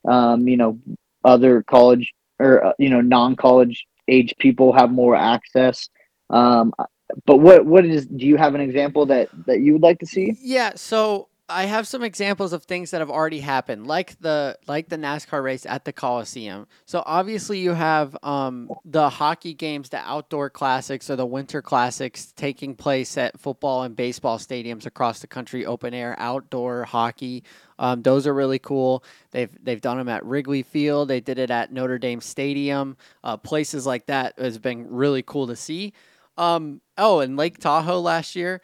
[0.07, 0.79] um, you know,
[1.23, 5.89] other college or, uh, you know, non college age people have more access.
[6.29, 6.73] Um,
[7.25, 10.05] but what, what is, do you have an example that, that you would like to
[10.05, 10.35] see?
[10.41, 10.73] Yeah.
[10.75, 14.97] So I have some examples of things that have already happened, like the like the
[14.97, 16.67] NASCAR race at the Coliseum.
[16.85, 22.31] So obviously you have um, the hockey games, the outdoor classics or the winter classics
[22.35, 27.43] taking place at football and baseball stadiums across the country, open air, outdoor hockey.
[27.79, 29.03] Um, those are really cool.
[29.31, 31.07] They've they've done them at Wrigley Field.
[31.07, 32.95] They did it at Notre Dame Stadium.
[33.23, 35.93] Uh, places like that has been really cool to see.
[36.37, 38.61] Um, oh, and Lake Tahoe last year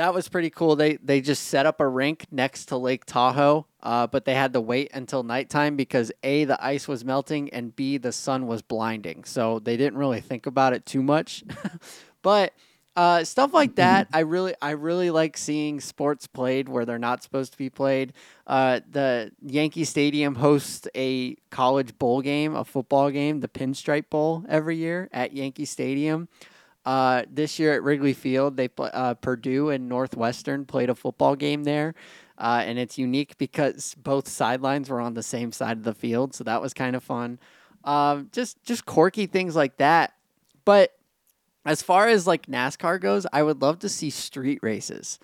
[0.00, 0.76] that was pretty cool.
[0.76, 4.54] They they just set up a rink next to Lake Tahoe, uh, but they had
[4.54, 8.62] to wait until nighttime because a the ice was melting and b the sun was
[8.62, 9.24] blinding.
[9.24, 11.44] So they didn't really think about it too much.
[12.22, 12.54] but
[12.96, 17.22] uh, stuff like that, I really I really like seeing sports played where they're not
[17.22, 18.14] supposed to be played.
[18.46, 24.46] Uh, the Yankee Stadium hosts a college bowl game, a football game, the Pinstripe Bowl
[24.48, 26.28] every year at Yankee Stadium.
[26.90, 31.62] Uh, this year at Wrigley Field, they uh, Purdue and Northwestern played a football game
[31.62, 31.94] there,
[32.36, 36.34] uh, and it's unique because both sidelines were on the same side of the field,
[36.34, 37.38] so that was kind of fun.
[37.84, 40.14] Um, just just quirky things like that.
[40.64, 40.98] But
[41.64, 45.20] as far as like NASCAR goes, I would love to see street races,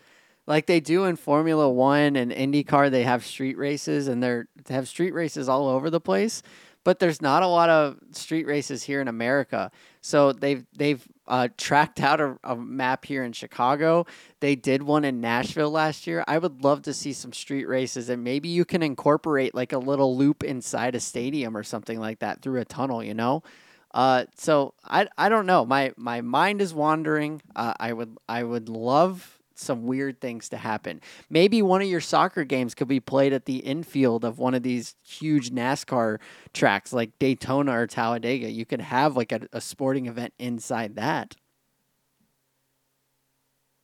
[0.47, 2.93] like they do in Formula One and IndyCar.
[2.93, 6.45] They have street races, and they're they have street races all over the place
[6.85, 9.73] but there's not a lot of street races here in America.
[10.03, 14.07] So they've they've uh, tracked out a, a, map here in Chicago.
[14.41, 16.25] They did one in Nashville last year.
[16.29, 19.79] I would love to see some street races, and maybe you can incorporate like a
[19.79, 23.03] little loop inside a stadium or something like that through a tunnel.
[23.03, 23.43] You know.
[23.93, 25.65] Uh, so I, I don't know.
[25.65, 27.43] My my mind is wandering.
[27.55, 31.01] Uh, I would I would love some weird things to happen.
[31.31, 34.63] Maybe one of your soccer games could be played at the infield of one of
[34.63, 36.19] these huge NASCAR
[36.53, 38.51] tracks like Daytona or Talladega.
[38.51, 41.37] You could have like a, a sporting event inside that.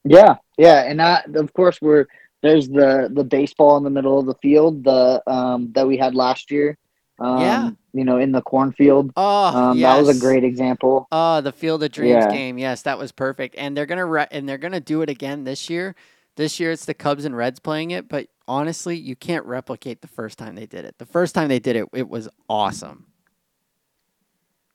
[0.04, 2.06] Yeah, yeah, and that, of course we're
[2.42, 6.14] there's the the baseball in the middle of the field the um, that we had
[6.14, 6.76] last year.
[7.22, 7.70] Um, yeah.
[7.92, 9.12] You know, in the cornfield.
[9.16, 9.94] Oh, um, yes.
[9.94, 11.06] That was a great example.
[11.12, 12.32] Oh, the Field of Dreams yeah.
[12.32, 12.58] game.
[12.58, 13.54] Yes, that was perfect.
[13.56, 15.94] And they're gonna re- and they're gonna do it again this year.
[16.36, 20.08] This year it's the Cubs and Reds playing it, but honestly, you can't replicate the
[20.08, 20.96] first time they did it.
[20.98, 23.06] The first time they did it, it was awesome.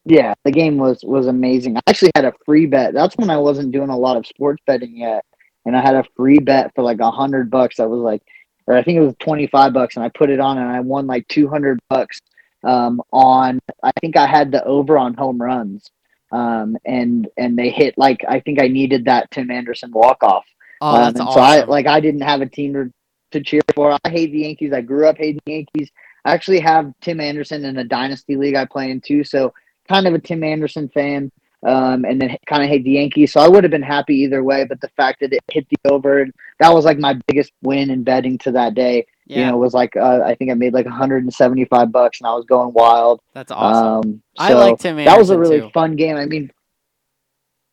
[0.05, 1.75] Yeah, the game was was amazing.
[1.75, 2.93] I actually had a free bet.
[2.93, 5.25] That's when I wasn't doing a lot of sports betting yet,
[5.65, 7.79] and I had a free bet for like a hundred bucks.
[7.79, 8.21] I was like,
[8.67, 11.07] or I think it was 25 bucks and I put it on and I won
[11.07, 12.21] like 200 bucks
[12.63, 15.89] um, on, I think I had the over on home runs.
[16.31, 20.45] Um, and, and they hit like, I think I needed that Tim Anderson walk off.
[20.81, 21.33] Oh, um, and awesome.
[21.33, 22.91] so I, like, I didn't have a team to,
[23.31, 23.97] to cheer for.
[24.03, 24.73] I hate the Yankees.
[24.73, 25.89] I grew up hating the Yankees.
[26.25, 29.23] I actually have Tim Anderson in a dynasty league I play in too.
[29.23, 29.53] So
[29.87, 31.31] kind of a Tim Anderson fan
[31.65, 33.33] um, and then kind of hate the Yankees.
[33.33, 34.65] So I would have been happy either way.
[34.65, 36.25] But the fact that it hit the over,
[36.59, 39.07] that was like my biggest win in betting to that day.
[39.27, 39.39] Yeah.
[39.39, 42.33] You know, it was like uh, I think I made like 175 bucks, and I
[42.33, 43.21] was going wild.
[43.33, 44.11] That's awesome.
[44.11, 44.97] Um, so I like Tim.
[44.97, 45.69] Anderson that was a really too.
[45.73, 46.15] fun game.
[46.15, 46.49] I mean,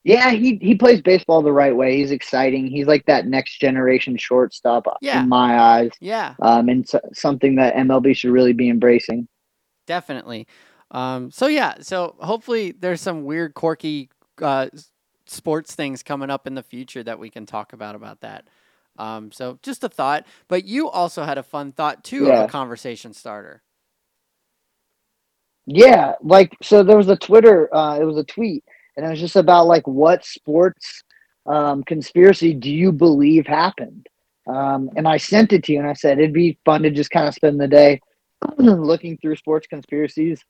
[0.02, 1.96] yeah, he he plays baseball the right way.
[1.96, 2.66] He's exciting.
[2.66, 5.22] He's like that next generation shortstop yeah.
[5.22, 5.92] in my eyes.
[6.00, 6.34] Yeah.
[6.42, 9.28] Um, and so, something that MLB should really be embracing.
[9.86, 10.48] Definitely.
[10.90, 14.10] Um, so yeah, so hopefully there's some weird, quirky
[14.42, 14.68] uh,
[15.26, 18.48] sports things coming up in the future that we can talk about about that.
[18.98, 22.42] Um, so just a thought, but you also had a fun thought too yeah.
[22.42, 23.62] of a conversation starter.
[25.66, 28.64] Yeah, like so there was a Twitter, uh, it was a tweet,
[28.96, 31.02] and it was just about like what sports
[31.46, 34.06] um, conspiracy do you believe happened?
[34.46, 37.10] Um, and I sent it to you, and I said it'd be fun to just
[37.10, 38.00] kind of spend the day
[38.58, 40.44] looking through sports conspiracies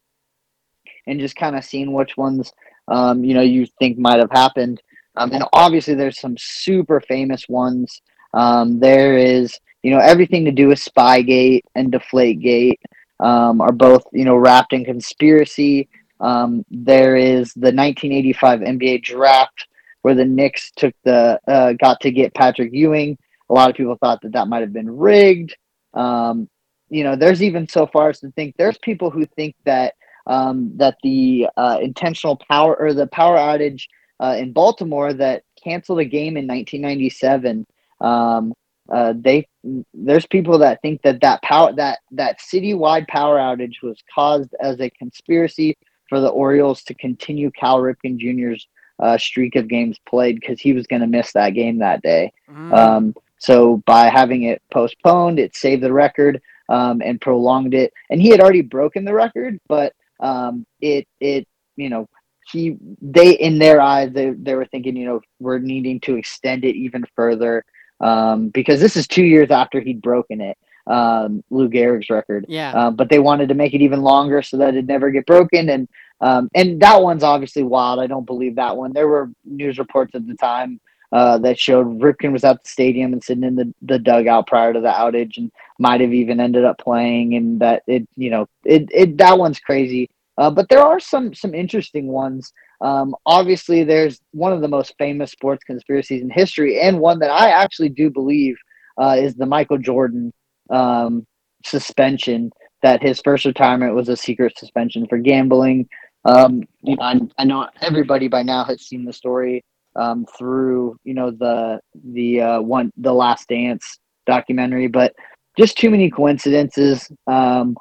[1.06, 2.52] and just kind of seeing which ones
[2.88, 4.82] um, you know you think might have happened.
[5.16, 8.02] Um, and obviously, there's some super famous ones.
[8.34, 12.78] Um, there is you know everything to do with Spygate and Deflategate
[13.20, 15.88] um, are both you know wrapped in conspiracy.
[16.20, 19.66] Um, there is the 1985 NBA draft
[20.02, 23.16] where the Knicks took the uh, got to get Patrick Ewing.
[23.50, 25.56] A lot of people thought that that might have been rigged.
[25.94, 26.48] Um,
[26.90, 29.94] you know, there's even so far as to think there's people who think that
[30.26, 33.84] um, that the uh, intentional power or the power outage
[34.20, 37.66] uh, in Baltimore that canceled a game in 1997.
[38.04, 38.52] Um,
[38.92, 39.46] uh, they
[39.94, 44.78] there's people that think that that power that that citywide power outage was caused as
[44.80, 45.74] a conspiracy
[46.08, 48.66] for the Orioles to continue Cal Ripken Jr.'s
[48.98, 52.30] uh, streak of games played because he was going to miss that game that day.
[52.50, 52.72] Mm.
[52.72, 57.92] Um, so by having it postponed, it saved the record um, and prolonged it.
[58.10, 62.06] And he had already broken the record, but um, it it you know
[62.52, 66.64] he they in their eyes they, they were thinking you know we're needing to extend
[66.64, 67.64] it even further
[68.00, 72.46] um, because this is two years after he'd broken it, um, Lou Gehrig's record.
[72.48, 72.72] Yeah.
[72.72, 75.70] Um, but they wanted to make it even longer so that it never get broken.
[75.70, 75.88] And
[76.20, 78.00] um, and that one's obviously wild.
[78.00, 78.92] I don't believe that one.
[78.92, 80.80] There were news reports at the time
[81.12, 84.72] uh, that showed Ripken was at the stadium and sitting in the, the dugout prior
[84.72, 87.34] to the outage and might have even ended up playing.
[87.34, 90.10] And that it, you know, it, it that one's crazy.
[90.36, 92.52] Uh, but there are some some interesting ones.
[92.84, 97.30] Um, obviously, there's one of the most famous sports conspiracies in history, and one that
[97.30, 98.56] I actually do believe
[99.00, 100.32] uh, is the Michael Jordan
[100.68, 101.26] um,
[101.64, 102.52] suspension.
[102.82, 105.88] That his first retirement was a secret suspension for gambling.
[106.26, 109.64] Um, you know, I, I, know everybody by now has seen the story
[109.96, 111.80] um, through you know the
[112.12, 115.14] the uh, one the Last Dance documentary, but
[115.58, 117.10] just too many coincidences.
[117.26, 117.78] Um,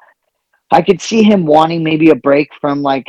[0.70, 3.06] I could see him wanting maybe a break from like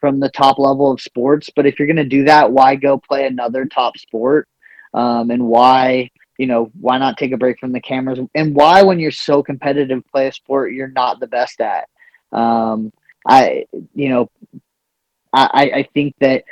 [0.00, 2.98] from the top level of sports, but if you're going to do that, why go
[2.98, 4.48] play another top sport?
[4.94, 8.20] Um, and why you know why not take a break from the cameras?
[8.34, 11.88] And why, when you're so competitive, play a sport you're not the best at?
[12.32, 12.92] Um,
[13.26, 14.30] I you know
[15.32, 16.44] I, I think that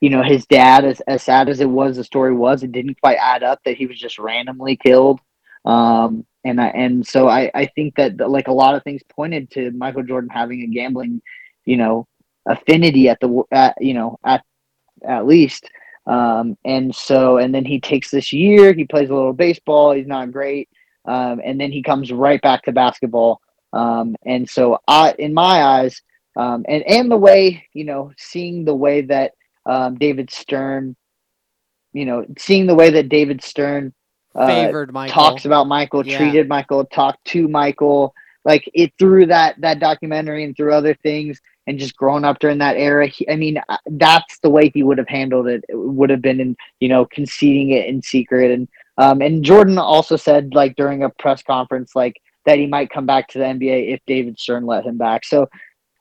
[0.00, 3.00] you know his dad, as, as sad as it was, the story was, it didn't
[3.00, 5.20] quite add up that he was just randomly killed.
[5.64, 9.50] Um, and I, and so I, I think that like a lot of things pointed
[9.52, 11.22] to Michael Jordan having a gambling,
[11.64, 12.06] you know,
[12.46, 14.44] affinity at the at, you know at
[15.06, 15.68] at least.
[16.06, 20.06] Um, and so and then he takes this year, he plays a little baseball, he's
[20.06, 20.68] not great,
[21.06, 23.40] um, and then he comes right back to basketball.
[23.72, 26.00] Um, and so I, in my eyes,
[26.36, 29.32] um, and and the way you know, seeing the way that
[29.66, 30.94] um, David Stern,
[31.92, 33.94] you know, seeing the way that David Stern
[34.34, 36.18] uh, favored Michael, talks about Michael, yeah.
[36.18, 38.12] treated Michael, talked to Michael,
[38.44, 42.58] like it through that that documentary and through other things, and just growing up during
[42.58, 43.06] that era.
[43.06, 45.64] He, I mean, uh, that's the way he would have handled it.
[45.68, 49.78] It would have been in you know conceding it in secret, and um, and Jordan
[49.78, 53.44] also said like during a press conference like that he might come back to the
[53.44, 55.24] NBA if David Stern let him back.
[55.24, 55.48] So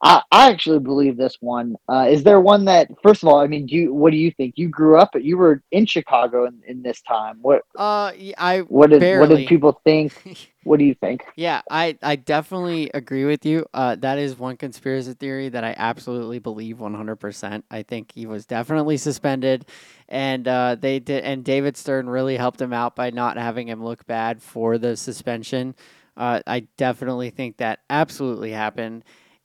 [0.04, 1.78] I, I actually believe this one.
[1.88, 4.32] Uh, is there one that, first of all, I mean, do you, what do you
[4.32, 4.56] think?
[4.58, 7.39] You grew up, you were in Chicago in, in this time.
[7.41, 7.62] What?
[7.78, 9.30] Uh, I what did barely.
[9.30, 10.49] what did people think?
[10.64, 11.24] what do you think?
[11.38, 13.66] Yeah, I, I definitely agree with you.
[13.74, 17.64] Uh, that is one conspiracy theory that I absolutely believe one hundred percent.
[17.72, 19.66] I think he was definitely suspended,
[20.10, 23.82] and uh, they did, and David Stern really helped him out by not having him
[23.82, 25.76] look bad for the suspension.
[26.18, 29.04] Uh, I definitely think that absolutely happened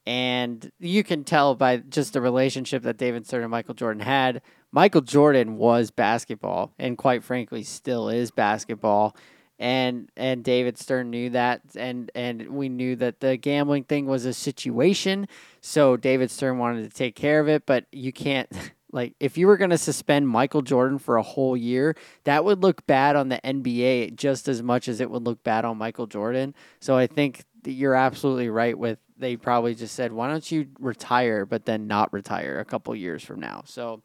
[0.08, 4.40] and you can tell by just the relationship that David Stern and Michael Jordan had.
[4.72, 9.14] Michael Jordan was basketball, and quite frankly, still is basketball.
[9.58, 14.24] And and David Stern knew that, and and we knew that the gambling thing was
[14.24, 15.28] a situation.
[15.60, 18.48] So David Stern wanted to take care of it, but you can't.
[18.90, 21.94] Like, if you were going to suspend Michael Jordan for a whole year,
[22.24, 25.66] that would look bad on the NBA just as much as it would look bad
[25.66, 26.54] on Michael Jordan.
[26.80, 31.44] So I think you're absolutely right with they probably just said, why don't you retire,
[31.44, 33.62] but then not retire a couple years from now?
[33.66, 34.02] So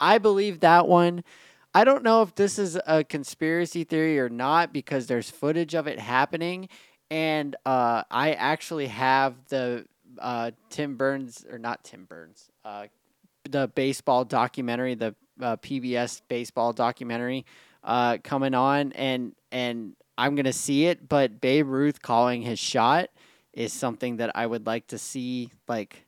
[0.00, 1.24] I believe that one.
[1.74, 5.86] I don't know if this is a conspiracy theory or not because there's footage of
[5.86, 6.68] it happening.
[7.10, 9.86] And uh, I actually have the
[10.18, 12.86] uh, Tim Burns, or not Tim Burns, uh,
[13.48, 17.46] the baseball documentary, the uh, PBS baseball documentary
[17.84, 18.92] uh, coming on.
[18.92, 23.10] And, and I'm going to see it, but Babe Ruth calling his shot
[23.52, 25.50] is something that I would like to see.
[25.68, 26.06] Like,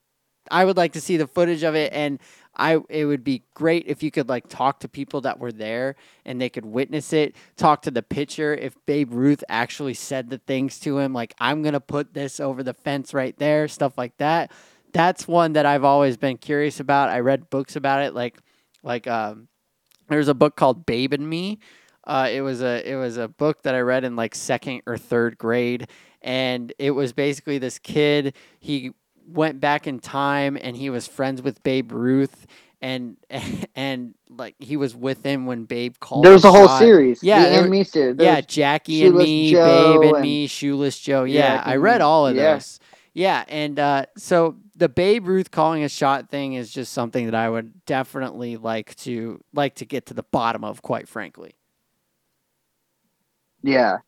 [0.51, 2.19] I would like to see the footage of it, and
[2.57, 5.97] I it would be great if you could like talk to people that were there
[6.25, 7.35] and they could witness it.
[7.57, 11.63] Talk to the pitcher if Babe Ruth actually said the things to him, like I'm
[11.63, 14.53] gonna put this over the fence right there, stuff like that.
[14.93, 17.09] That's one that I've always been curious about.
[17.09, 18.39] I read books about it, like
[18.83, 19.49] like um,
[20.09, 21.59] there's a book called Babe and Me.
[22.05, 24.99] Uh, it was a it was a book that I read in like second or
[24.99, 25.89] third grade,
[26.23, 28.35] and it was basically this kid.
[28.59, 28.93] He
[29.27, 32.47] went back in time and he was friends with Babe Ruth
[32.81, 33.17] and
[33.75, 36.25] and like he was with him when Babe called.
[36.25, 36.79] There was a whole shot.
[36.79, 37.23] series.
[37.23, 38.17] Yeah, and me series.
[38.19, 41.25] yeah, Jackie and me, Joe Babe and, and me, Shoeless Joe.
[41.25, 42.55] Yeah, Yeah, I read all of yeah.
[42.55, 42.81] those.
[43.15, 47.35] Yeah, and uh, so the Babe Ruth calling a shot thing is just something that
[47.35, 51.55] I would definitely like to like to get to the bottom of, quite frankly.
[53.63, 53.99] Yeah.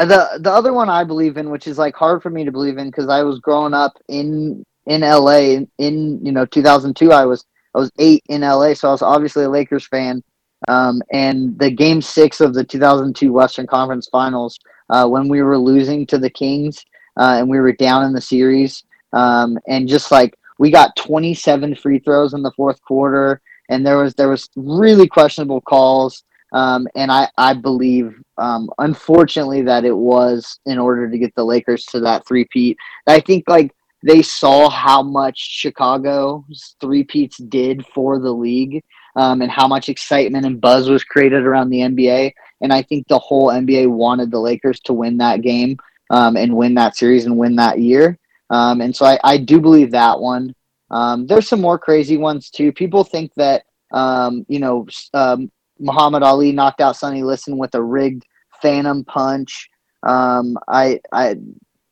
[0.00, 2.50] And the the other one I believe in, which is like hard for me to
[2.50, 7.12] believe in because I was growing up in in LA in, in you know 2002
[7.12, 7.44] I was
[7.74, 10.22] I was 8 in LA so I was obviously a Lakers fan.
[10.68, 15.58] Um, and the game 6 of the 2002 Western Conference Finals uh, when we were
[15.58, 16.82] losing to the Kings
[17.18, 21.74] uh, and we were down in the series um, and just like we got 27
[21.74, 26.88] free throws in the fourth quarter and there was there was really questionable calls Um,
[26.96, 31.84] and I, I believe, um, unfortunately, that it was in order to get the Lakers
[31.86, 32.76] to that three-peat.
[33.06, 33.72] I think like
[34.02, 38.82] they saw how much Chicago's three-peats did for the league
[39.16, 42.32] um, and how much excitement and buzz was created around the NBA.
[42.60, 45.78] And I think the whole NBA wanted the Lakers to win that game
[46.10, 48.18] um, and win that series and win that year.
[48.50, 50.54] Um, and so I, I do believe that one.
[50.90, 52.72] Um, there's some more crazy ones too.
[52.72, 57.82] People think that um, you know um, Muhammad Ali knocked out Sonny Liston with a
[57.82, 58.24] rigged
[58.62, 59.68] Phantom punch.
[60.02, 61.36] Um, I, I,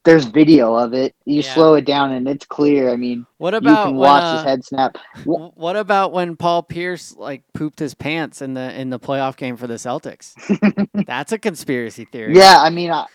[0.04, 1.14] there's video of it.
[1.24, 1.54] You Yeah.
[1.54, 2.90] slow it down and it's clear.
[2.90, 4.96] I mean, What about you can when, watch uh, his head snap.
[5.24, 9.56] What about when Paul Pierce like pooped his pants in the in the playoff game
[9.56, 10.34] for the Celtics?
[11.06, 12.36] That's a conspiracy theory.
[12.36, 13.06] Yeah, I mean, I,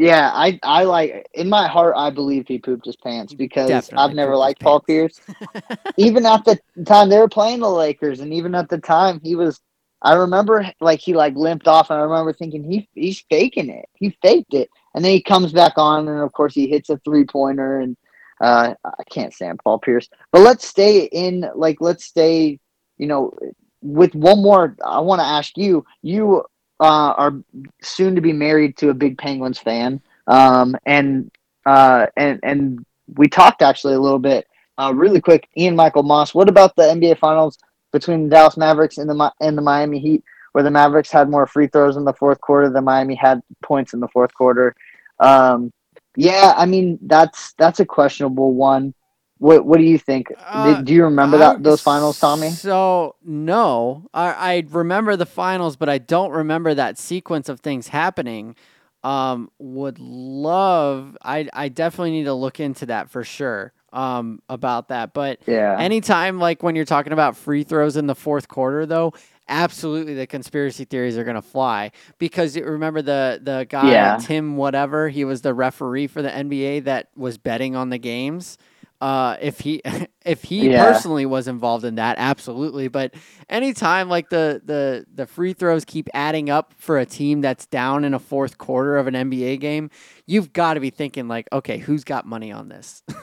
[0.00, 4.02] yeah, I, I like in my heart, I believe he pooped his pants because Definitely
[4.02, 4.80] I've never liked Paul.
[4.80, 5.20] Pierce.
[5.98, 9.36] even at the time they were playing the Lakers, and even at the time he
[9.36, 9.60] was.
[10.02, 13.84] I remember like he like limped off, and I remember thinking he he's faking it.
[13.92, 16.96] He faked it, and then he comes back on, and of course he hits a
[17.04, 17.94] three pointer, and
[18.40, 20.08] uh, I can't stand Paul Pierce.
[20.32, 22.58] But let's stay in like let's stay,
[22.96, 23.36] you know,
[23.82, 24.74] with one more.
[24.82, 25.84] I want to ask you.
[26.00, 26.46] You
[26.80, 27.34] uh, are
[27.82, 31.30] soon to be married to a big Penguins fan, um, and
[31.66, 34.46] uh, and and we talked actually a little bit
[34.78, 36.34] uh, really quick, Ian Michael Moss.
[36.34, 37.58] What about the NBA Finals
[37.92, 41.46] between the Dallas Mavericks and the and the Miami Heat, where the Mavericks had more
[41.46, 44.74] free throws in the fourth quarter, than Miami had points in the fourth quarter?
[45.18, 45.72] Um,
[46.16, 48.94] yeah, I mean that's that's a questionable one.
[49.40, 50.28] What what do you think?
[50.38, 52.60] Uh, do, you remember I- that those finals, Tommy?
[52.60, 57.88] So no, I, I remember the finals, but I don't remember that sequence of things
[57.88, 58.56] happening.
[59.04, 61.16] Um, would love.
[61.22, 63.74] I I definitely need to look into that for sure.
[63.92, 68.16] Um, about that, but Yeah, anytime like when you're talking about free throws in the
[68.16, 69.14] fourth quarter, though,
[69.48, 74.18] absolutely the conspiracy theories are gonna fly because remember the the guy Yeah.
[74.18, 78.58] Tim whatever he was the referee for the NBA that was betting on the games.
[79.00, 79.82] Uh, if he
[80.26, 80.70] if he Yeah.
[80.70, 82.88] personally was involved in that, absolutely.
[82.88, 83.14] But
[83.48, 88.04] anytime like the the the free throws keep adding up for a team that's down
[88.04, 89.90] in a fourth quarter of an NBA game,
[90.26, 93.02] you've got to be thinking like, okay, who's got money on this?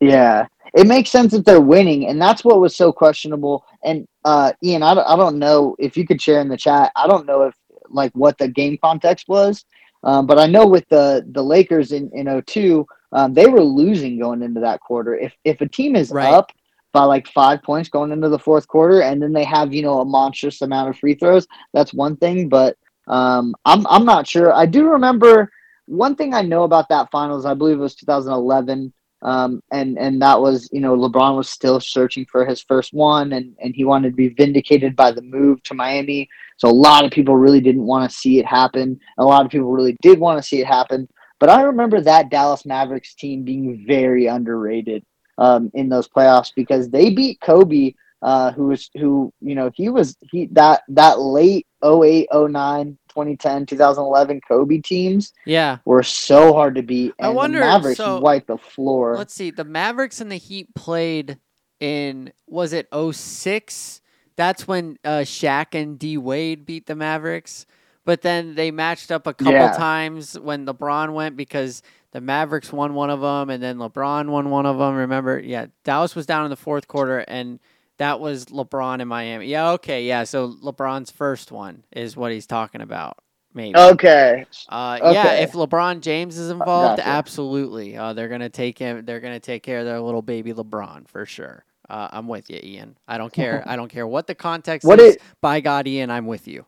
[0.00, 3.64] Yeah, it makes sense that they're winning, and that's what was so questionable.
[3.84, 6.92] And uh, Ian, I don't, I don't know if you could share in the chat.
[6.96, 7.54] I don't know if
[7.90, 9.64] like what the game context was,
[10.04, 14.18] um, but I know with the the Lakers in in 02, um, they were losing
[14.18, 15.14] going into that quarter.
[15.16, 16.32] If if a team is Right.
[16.32, 16.50] up
[16.92, 20.00] by like five points going into the fourth quarter, and then they have you know
[20.00, 22.48] a monstrous amount of free throws, that's one thing.
[22.48, 22.76] But
[23.08, 24.52] um, I'm I'm not sure.
[24.52, 25.50] I do remember
[25.86, 27.46] one thing I know about that finals.
[27.46, 28.92] I believe it was 2011.
[29.22, 33.32] Um, and and that was you know LeBron was still searching for his first one,
[33.32, 36.28] and and he wanted to be vindicated by the move to Miami.
[36.58, 39.00] So a lot of people really didn't want to see it happen.
[39.18, 41.08] A lot of people really did want to see it happen.
[41.44, 45.04] But I remember that Dallas Mavericks team being very underrated
[45.36, 47.92] um, in those playoffs because they beat Kobe,
[48.22, 53.66] uh, who was who you know he was he that that late 08, 09, 2010,
[53.66, 55.80] 2011 Kobe teams yeah.
[55.84, 59.14] were so hard to beat, I wonder, the Mavericks so- wiped the floor.
[59.18, 59.50] Let's see.
[59.50, 61.38] The Mavericks and the Heat played
[61.78, 64.00] in was it 06?
[64.36, 67.66] That's when uh, Shaq and D Wade beat the Mavericks.
[68.04, 69.72] But then they matched up a couple Yeah.
[69.72, 71.82] times when LeBron went because
[72.12, 74.94] the Mavericks won one of them and then LeBron won one of them.
[74.94, 75.38] Remember?
[75.38, 77.60] Yeah, Dallas was down in the fourth quarter and
[77.98, 79.46] that was LeBron in Miami.
[79.46, 80.24] Yeah, okay, yeah.
[80.24, 83.18] So LeBron's first one is what he's talking about.
[83.56, 83.76] Maybe.
[83.78, 87.08] Okay, Uh, yeah, if LeBron James is involved, Gotcha.
[87.08, 87.96] absolutely.
[87.96, 89.04] Uh, they're gonna take him.
[89.04, 91.64] They're gonna take care of their little baby LeBron for sure.
[91.88, 92.96] Uh, I'm with you, Ian.
[93.06, 93.62] I don't care.
[93.66, 95.14] I don't care what the context What is.
[95.14, 96.66] it- By God, Ian, I'm with you.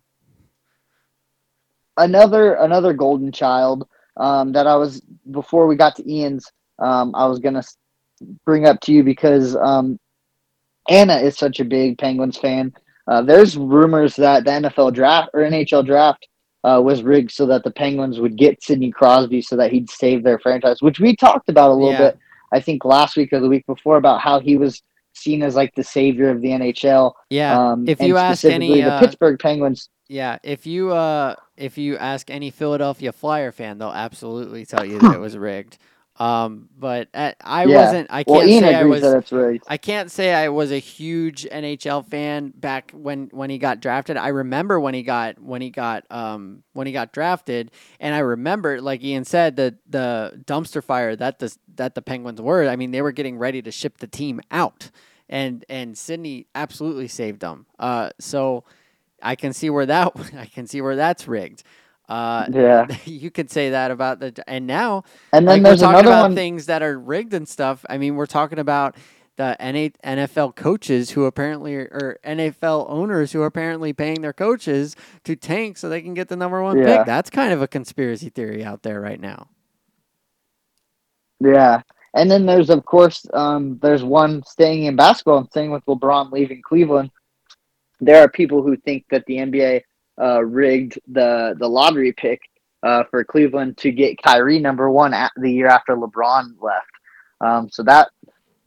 [1.97, 3.86] Another another golden child
[4.16, 6.51] um, that I was before we got to Ian's.
[6.78, 7.62] Um, I was gonna
[8.44, 9.99] bring up to you because um,
[10.88, 12.72] Anna is such a big Penguins fan.
[13.09, 16.26] Uh, there's rumors that the NFL draft or NHL draft
[16.64, 20.24] uh, was rigged so that the Penguins would get Sidney Crosby so that he'd save
[20.24, 22.11] their franchise, which we talked about a little Yeah.
[22.11, 22.18] bit.
[22.53, 24.82] I think last week or the week before about how he was
[25.14, 27.12] seen as like the savior of the NHL.
[27.30, 27.59] Yeah.
[27.70, 31.96] Um, if you ask any, the uh, Pittsburgh Penguins, yeah, if you uh, if you
[31.96, 35.78] ask any Philadelphia Flyer fan, they'll absolutely tell you that it was rigged.
[36.16, 37.76] Um, but uh, I Yeah.
[37.76, 38.09] wasn't.
[38.11, 39.02] I can't Ian say I was.
[39.02, 39.64] that it's rigged.
[39.68, 44.16] I can't say I was a huge NHL fan back when when he got drafted.
[44.16, 48.20] I remember when he got when he got um when he got drafted, and I
[48.20, 52.68] remember like Ian said the the dumpster fire that the that the Penguins were.
[52.68, 54.90] I mean, they were getting ready to ship the team out,
[55.28, 57.66] and and Sidney absolutely saved them.
[57.78, 58.64] Uh, so
[59.26, 61.62] I can see where that I can see where that's rigged.
[62.08, 62.86] Uh, Yeah.
[63.04, 66.22] you could say that about the and now And then like there's we're talking about
[66.22, 66.34] one.
[66.34, 67.84] things that are rigged and stuff.
[67.90, 68.96] I mean, we're talking about
[69.36, 74.96] the NA NFL coaches who apparently or NFL owners who are apparently paying their coaches
[75.24, 76.98] to tank so they can get the number one Yeah.
[76.98, 77.04] pick.
[77.04, 79.48] That's kind of a conspiracy theory out there right now.
[81.40, 81.82] Yeah.
[82.14, 86.32] And then there's of course um, there's one staying in basketball and staying with LeBron
[86.32, 87.10] leaving Cleveland.
[88.01, 89.82] There are people who think that the NBA
[90.20, 92.40] uh, rigged the the lottery pick
[92.82, 96.86] uh, for Cleveland to get Kyrie number one at the year after LeBron left.
[97.40, 98.09] Um, so that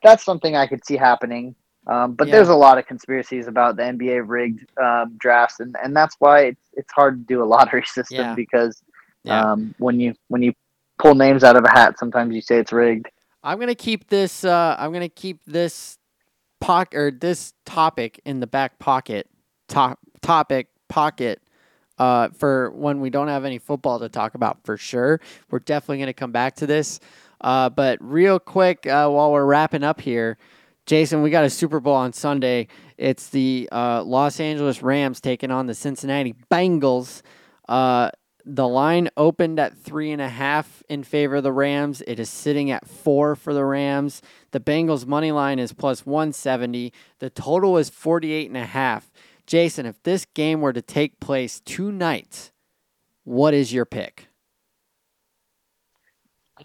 [0.04, 1.56] that's something I could see happening.
[1.88, 2.36] Um, but Yeah.
[2.36, 6.42] there's a lot of conspiracies about the NBA rigged um, drafts, and, and that's why
[6.48, 8.36] it's it's hard to do a lottery system Yeah.
[8.36, 8.82] because
[9.24, 9.52] Yeah.
[9.52, 10.54] um, when you when you
[10.98, 13.08] pull names out of a hat, sometimes you say it's rigged.
[13.44, 14.44] I'm gonna keep this.
[14.44, 15.98] Uh, I'm gonna keep this
[16.60, 19.30] pock or this topic in the back pocket.
[19.68, 21.42] Top topic pocket.
[21.98, 25.20] Uh, for when we don't have any football to talk about, for sure.
[25.52, 27.00] We're definitely gonna come back to this.
[27.42, 30.38] Uh, but real quick, uh, while we're wrapping up here,
[30.86, 32.68] Jason, we got a Super Bowl on Sunday.
[32.98, 37.22] It's the uh, Los Angeles Rams taking on the Cincinnati Bengals.
[38.46, 42.02] The line opened at three and a half in favor of the Rams.
[42.08, 44.22] It is sitting at four for the Rams.
[44.52, 46.94] The Bengals money line is plus 170.
[47.20, 49.12] The total is 48 and a half.
[49.46, 52.52] Jason, if this game were to take place tonight,
[53.24, 54.28] what is your pick?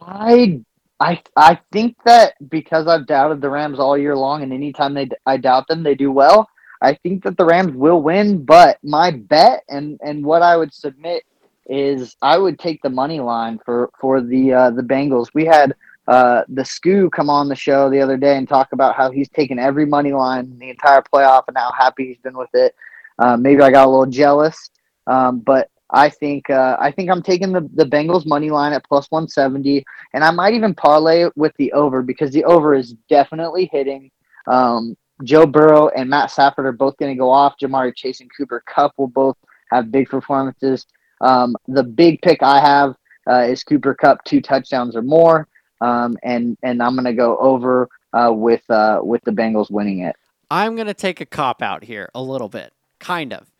[0.00, 0.60] I
[1.00, 5.08] I I think that because I've doubted the Rams all year long, and anytime they
[5.26, 6.48] I doubt them, they do well.
[6.82, 10.72] I think that the Rams will win, but my bet and and what I would
[10.72, 11.24] submit
[11.66, 15.28] is I would take the money line for for the uh, the Bengals.
[15.34, 15.74] We had
[16.06, 19.28] uh, the Scoo come on the show the other day and talk about how he's
[19.30, 22.74] taken every money line the entire playoff and how happy he's been with it.
[23.18, 24.70] Uh, maybe I got a little jealous,
[25.06, 28.84] um, but I think uh, I think I'm taking the the Bengals money line at
[28.84, 32.94] plus 170, and I might even parlay it with the over because the over is
[33.08, 34.10] definitely hitting.
[34.46, 37.54] Um, Joe Burrow and Matt Stafford are both going to go off.
[37.62, 39.36] Ja'Marr Chase and Cooper Kupp will both
[39.70, 40.86] have big performances.
[41.20, 42.94] Um, the big pick I have
[43.28, 45.48] uh, is Cooper Kupp two touchdowns or more,
[45.80, 50.00] um, and and I'm going to go over uh, with uh, with the Bengals winning
[50.00, 50.16] it.
[50.50, 53.50] I'm going to take a cop out here a little bit, kind of.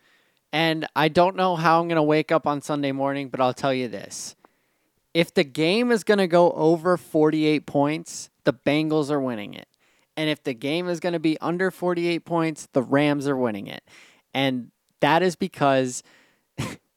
[0.52, 3.54] And I don't know how I'm going to wake up on Sunday morning, but I'll
[3.54, 4.36] tell you this.
[5.12, 9.66] If the game is going to go over 48 points, the Bengals are winning it.
[10.16, 13.66] And if the game is going to be under 48 points, the Rams are winning
[13.66, 13.82] it.
[14.32, 16.04] And that is because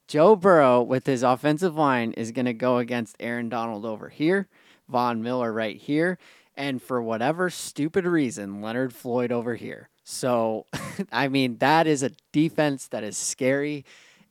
[0.08, 4.48] Joe Burrow, with his offensive line, is going to go against Aaron Donald over here,
[4.88, 6.16] Von Miller right here,
[6.56, 9.90] and for whatever stupid reason, Leonard Floyd over here.
[10.04, 10.64] So,
[11.12, 13.84] I mean, that is a defense that is scary,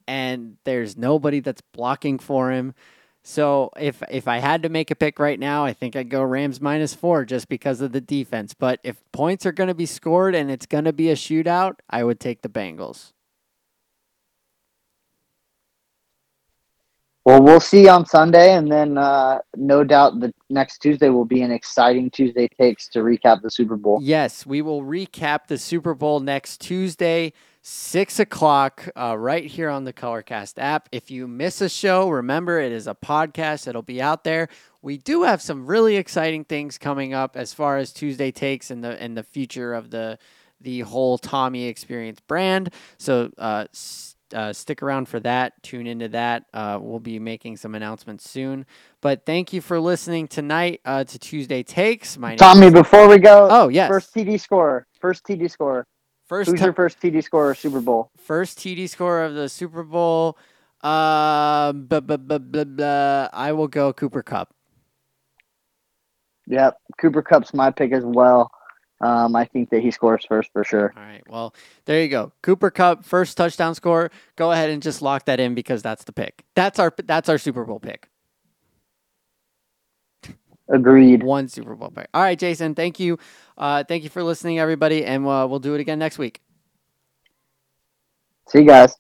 [0.07, 2.73] and there's nobody that's blocking for him.
[3.21, 6.23] So, if if I had to make a pick right now, I think I'd go
[6.23, 8.55] Rams minus four just because of the defense.
[8.55, 11.75] But if points are going to be scored and it's going to be a shootout,
[11.88, 13.11] I would take the Bengals.
[17.28, 21.41] Well, we'll see on Sunday, and then uh, no doubt the next Tuesday will be
[21.41, 23.99] an exciting Tuesday takes to recap the Super Bowl.
[24.01, 29.84] Yes, we will recap the Super Bowl next Tuesday, six o'clock, uh, right here on
[29.84, 30.88] the Colorcast app.
[30.93, 33.67] If you miss a show, remember it is a podcast.
[33.67, 34.47] It'll be out there.
[34.82, 38.82] We do have some really exciting things coming up as far as Tuesday takes and
[38.82, 40.17] the and the future of the
[40.61, 42.73] the whole Tommy Experience brand.
[42.97, 45.61] So uh, s- uh, stick around for that.
[45.63, 46.45] Tune into that.
[46.53, 48.65] Uh, we'll be making some announcements soon.
[49.01, 52.17] But thank you for listening tonight uh, to Tuesday Takes.
[52.17, 53.88] My name Tommy, is- before we go, Oh yes.
[53.89, 55.86] first TD score, first TD score.
[56.28, 58.11] First Who's ti- your first TD score Super Bowl?
[58.17, 60.38] first TD score of the Super Bowl.
[60.84, 63.30] Um, blah, blah, blah, blah, blah.
[63.34, 64.53] I will go Cooper Kupp.
[66.47, 68.51] Yep, Cooper Kupp's my pick as well.
[68.99, 70.93] Um, I think that he scores first for sure.
[70.97, 71.21] All right.
[71.29, 71.53] Well,
[71.85, 72.31] there you go.
[72.41, 74.09] Cooper Kupp first touchdown score.
[74.35, 76.43] Go ahead and just lock that in because that's the pick.
[76.55, 78.09] That's our that's our Super Bowl pick.
[80.69, 81.23] Agreed.
[81.23, 82.07] One Super Bowl pick.
[82.13, 82.75] All right, Jason.
[82.75, 83.19] Thank you.
[83.57, 86.41] Uh, thank you for listening, everybody, and uh, we'll do it again next week.
[88.49, 88.95] See you guys.